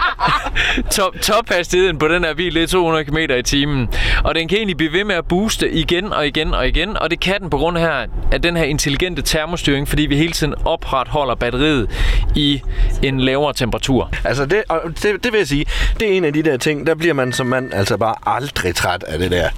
top, 0.92 1.14
tophastigheden 1.22 1.98
på 1.98 2.08
den 2.08 2.24
her 2.24 2.34
bil, 2.34 2.56
det 2.56 2.64
er 2.64 2.68
200 2.68 3.06
km 3.06 3.18
i 3.18 3.44
timen. 3.44 3.90
Og 4.24 4.36
den 4.36 4.48
kan 4.48 4.58
egentlig 4.58 4.78
blive 4.78 4.94
ved 4.94 5.04
med 5.04 5.16
at 5.16 5.26
booste 5.26 5.72
igen 5.72 6.14
og 6.14 6.28
igen 6.28 6.54
og 6.54 6.68
igen. 6.68 6.98
Og 6.98 7.12
det 7.12 7.20
kan 7.20 7.42
den 7.42 7.50
på 7.50 7.58
grund 7.58 7.78
af, 7.78 8.06
af 8.32 8.42
den 8.42 8.58
her 8.58 8.64
intelligente 8.64 9.22
termostyring, 9.22 9.88
fordi 9.88 10.06
vi 10.06 10.16
hele 10.18 10.32
tiden 10.32 10.54
opretholder 10.66 11.36
batteriet 11.36 11.90
i 12.36 12.62
en 13.04 13.20
lavere 13.20 13.54
temperatur. 13.54 14.10
Altså, 14.24 14.46
det, 14.46 14.64
og 14.70 14.82
det, 15.04 15.24
det 15.24 15.32
vil 15.32 15.38
jeg 15.38 15.48
sige, 15.48 15.66
det 16.00 16.12
er 16.14 16.18
en 16.18 16.26
af 16.26 16.34
de 16.34 16.44
der 16.44 16.58
ting, 16.58 16.88
der 16.88 16.95
bliver 16.98 17.14
man 17.14 17.34
som 17.34 17.48
mand 17.48 17.74
altså 17.74 17.98
bare 17.98 18.16
aldrig 18.26 18.76
træt 18.76 19.04
af 19.04 19.20
det 19.20 19.32
der. 19.32 19.50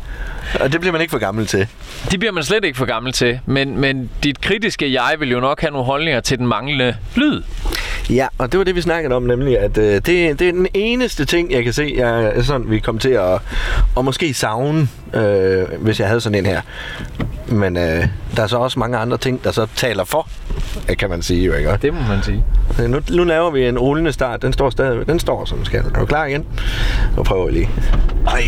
Og 0.59 0.71
det 0.71 0.79
bliver 0.79 0.91
man 0.91 1.01
ikke 1.01 1.11
for 1.11 1.17
gammel 1.17 1.47
til. 1.47 1.67
Det 2.11 2.19
bliver 2.19 2.31
man 2.31 2.43
slet 2.43 2.65
ikke 2.65 2.77
for 2.77 2.85
gammel 2.85 3.13
til. 3.13 3.39
Men, 3.45 3.79
men 3.79 4.09
dit 4.23 4.41
kritiske 4.41 4.93
jeg 4.93 5.15
vil 5.19 5.31
jo 5.31 5.39
nok 5.39 5.61
have 5.61 5.71
nogle 5.71 5.85
holdninger 5.85 6.19
til 6.19 6.37
den 6.37 6.47
manglende 6.47 6.95
lyd. 7.15 7.41
Ja, 8.09 8.27
og 8.37 8.51
det 8.51 8.57
var 8.57 8.63
det, 8.63 8.75
vi 8.75 8.81
snakkede 8.81 9.15
om, 9.15 9.23
nemlig, 9.23 9.59
at 9.59 9.77
øh, 9.77 9.93
det, 9.93 10.05
det 10.05 10.41
er 10.41 10.51
den 10.51 10.67
eneste 10.73 11.25
ting, 11.25 11.51
jeg 11.51 11.63
kan 11.63 11.73
se, 11.73 11.93
jeg 11.97 12.33
sådan, 12.45 12.69
vi 12.69 12.79
kommer 12.79 12.99
til 13.01 13.09
at, 13.09 13.39
at 13.97 14.05
måske 14.05 14.33
savne, 14.33 14.87
øh, 15.13 15.63
hvis 15.79 15.99
jeg 15.99 16.07
havde 16.07 16.21
sådan 16.21 16.39
en 16.39 16.45
her. 16.45 16.61
Men 17.47 17.77
øh, 17.77 18.07
der 18.35 18.43
er 18.43 18.47
så 18.47 18.57
også 18.57 18.79
mange 18.79 18.97
andre 18.97 19.17
ting, 19.17 19.43
der 19.43 19.51
så 19.51 19.67
taler 19.75 20.03
for, 20.03 20.29
øh, 20.89 20.97
kan 20.97 21.09
man 21.09 21.21
sige 21.21 21.45
jo, 21.45 21.53
ikke? 21.53 21.77
Det 21.81 21.93
må 21.93 21.99
man 22.01 22.23
sige. 22.23 22.43
Nu, 22.79 22.99
nu 23.09 23.23
laver 23.23 23.49
vi 23.51 23.67
en 23.67 23.79
rullende 23.79 24.11
start. 24.11 24.41
Den 24.41 24.53
står 24.53 24.69
stadig. 24.69 25.07
Den 25.07 25.19
står 25.19 25.45
som 25.45 25.57
den 25.57 25.65
skal. 25.65 25.79
Er 25.95 25.99
du 25.99 26.05
klar 26.05 26.25
igen? 26.25 26.45
Nu 27.17 27.23
prøver 27.23 27.45
vi 27.45 27.51
lige. 27.51 27.69
Ej. 28.27 28.43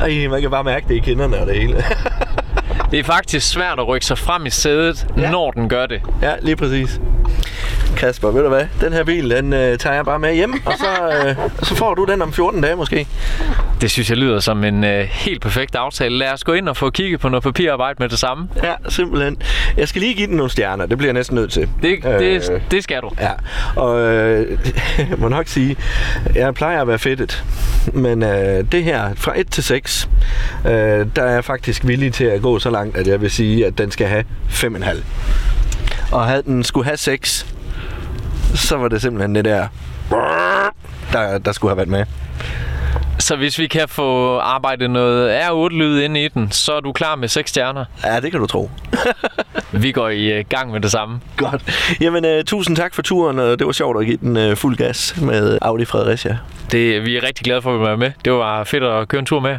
Ej, 0.00 0.28
man 0.30 0.40
kan 0.40 0.50
bare 0.50 0.64
mærke 0.64 0.88
det 0.88 0.94
i 0.94 0.98
kinderne 0.98 1.38
og 1.38 1.46
det 1.46 1.54
hele. 1.56 1.76
Det 2.90 2.98
er 2.98 3.04
faktisk 3.04 3.48
svært 3.50 3.78
at 3.78 3.88
rykke 3.88 4.06
sig 4.06 4.18
frem 4.18 4.46
i 4.46 4.50
sædet, 4.50 5.06
Ja. 5.16 5.22
ja. 5.22 5.30
når 5.30 5.50
den 5.50 5.68
gør 5.68 5.86
det. 5.86 6.00
ja, 6.22 6.32
lige 6.42 6.56
præcis. 6.56 7.00
Kasper, 7.96 8.30
ved 8.30 8.42
du 8.42 8.48
hvad? 8.48 8.64
Den 8.80 8.92
her 8.92 9.04
bil, 9.04 9.30
den 9.30 9.52
øh, 9.52 9.78
tager 9.78 9.94
jeg 9.94 10.04
bare 10.04 10.18
med 10.18 10.34
hjem, 10.34 10.52
og 10.66 10.72
så, 10.78 11.26
øh, 11.28 11.36
så 11.62 11.74
får 11.74 11.94
du 11.94 12.04
den 12.04 12.22
om 12.22 12.32
14 12.32 12.60
dage 12.60 12.76
måske. 12.76 13.06
Det 13.80 13.90
synes 13.90 14.10
jeg 14.10 14.18
lyder 14.18 14.40
som 14.40 14.64
en 14.64 14.84
øh, 14.84 15.04
helt 15.04 15.42
perfekt 15.42 15.74
aftale. 15.74 16.18
Lad 16.18 16.32
os 16.32 16.44
gå 16.44 16.52
ind 16.52 16.68
og 16.68 16.76
få 16.76 16.90
kigget 16.90 17.20
på 17.20 17.28
noget 17.28 17.42
papirarbejde 17.42 17.96
med 17.98 18.08
det 18.08 18.18
samme. 18.18 18.48
Ja, 18.62 18.74
simpelthen. 18.88 19.36
Jeg 19.76 19.88
skal 19.88 20.00
lige 20.00 20.14
give 20.14 20.26
den 20.26 20.36
nogle 20.36 20.50
stjerner. 20.50 20.86
Det 20.86 20.98
bliver 20.98 21.08
jeg 21.08 21.14
næsten 21.14 21.34
nødt 21.34 21.52
til. 21.52 21.68
Det, 21.82 22.02
det, 22.02 22.50
Øh. 22.50 22.60
det 22.70 22.84
skal 22.84 23.00
du. 23.02 23.10
Ja, 23.20 23.30
og 23.76 24.00
øh, 24.00 24.58
jeg 25.10 25.18
må 25.18 25.28
nok 25.28 25.46
sige, 25.46 25.76
jeg 26.34 26.54
plejer 26.54 26.80
at 26.80 26.88
være 26.88 26.98
fedtet, 26.98 27.44
men 27.92 28.22
øh, 28.22 28.64
det 28.72 28.84
her 28.84 29.14
fra 29.16 29.40
1 29.40 29.50
til 29.50 29.64
6, 29.64 30.08
øh, 30.66 30.72
der 30.72 31.06
er 31.22 31.30
jeg 31.32 31.44
faktisk 31.44 31.86
villig 31.86 32.12
til 32.12 32.24
at 32.24 32.42
gå 32.42 32.58
så 32.58 32.70
langt, 32.70 32.96
at 32.96 33.06
jeg 33.06 33.20
vil 33.20 33.30
sige, 33.30 33.66
at 33.66 33.78
den 33.78 33.90
skal 33.90 34.06
have 34.06 34.24
5,5. 34.48 34.96
Og 36.12 36.26
havde 36.26 36.42
den 36.42 36.64
skulle 36.64 36.84
have 36.84 36.96
6, 36.96 37.46
så 38.56 38.76
var 38.76 38.88
det 38.88 39.02
simpelthen 39.02 39.34
det 39.34 39.44
der, 39.44 39.68
der, 41.12 41.38
der 41.38 41.52
skulle 41.52 41.70
have 41.70 41.76
været 41.76 41.88
med. 41.88 42.04
Så 43.18 43.36
hvis 43.36 43.58
vi 43.58 43.66
kan 43.66 43.88
få 43.88 44.38
arbejdet 44.38 44.90
noget 44.90 45.40
R8-lyd 45.40 46.00
ind 46.00 46.16
i 46.16 46.28
den, 46.28 46.52
så 46.52 46.72
er 46.72 46.80
du 46.80 46.92
klar 46.92 47.16
med 47.16 47.28
6 47.28 47.50
stjerner. 47.50 47.84
Ja, 48.04 48.20
det 48.20 48.30
kan 48.30 48.40
du 48.40 48.46
tro. 48.46 48.70
Vi 49.82 49.92
går 49.92 50.08
i 50.08 50.32
øh, 50.32 50.44
gang 50.48 50.70
med 50.70 50.80
det 50.80 50.90
samme. 50.90 51.20
Godt. 51.36 51.62
Jamen, 52.00 52.24
øh, 52.24 52.44
tusind 52.44 52.76
tak 52.76 52.94
for 52.94 53.02
turen, 53.02 53.38
og 53.38 53.58
det 53.58 53.66
var 53.66 53.72
sjovt 53.72 54.00
at 54.00 54.06
give 54.06 54.16
den 54.16 54.36
øh, 54.36 54.56
fuld 54.56 54.76
gas 54.76 55.14
med 55.20 55.58
Audi 55.62 55.84
Fredericia. 55.84 56.38
Det, 56.72 57.04
vi 57.04 57.16
er 57.16 57.22
rigtig 57.22 57.44
glade 57.44 57.62
for 57.62 57.74
at 57.74 57.80
være 57.80 57.96
med. 57.96 58.12
Det 58.24 58.32
var 58.32 58.64
fedt 58.64 58.84
at 58.84 59.08
køre 59.08 59.18
en 59.18 59.26
tur 59.26 59.40
med. 59.40 59.58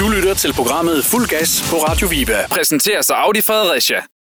Du 0.00 0.08
lytter 0.08 0.34
til 0.34 0.52
programmet 0.52 1.04
Fuld 1.04 1.28
Gas 1.28 1.68
på 1.70 1.76
Radio 1.76 2.08
Viva. 2.08 2.38
Præsenteres 2.50 3.10
af 3.10 3.14
Audi 3.14 3.40
Fredericia. 3.40 4.13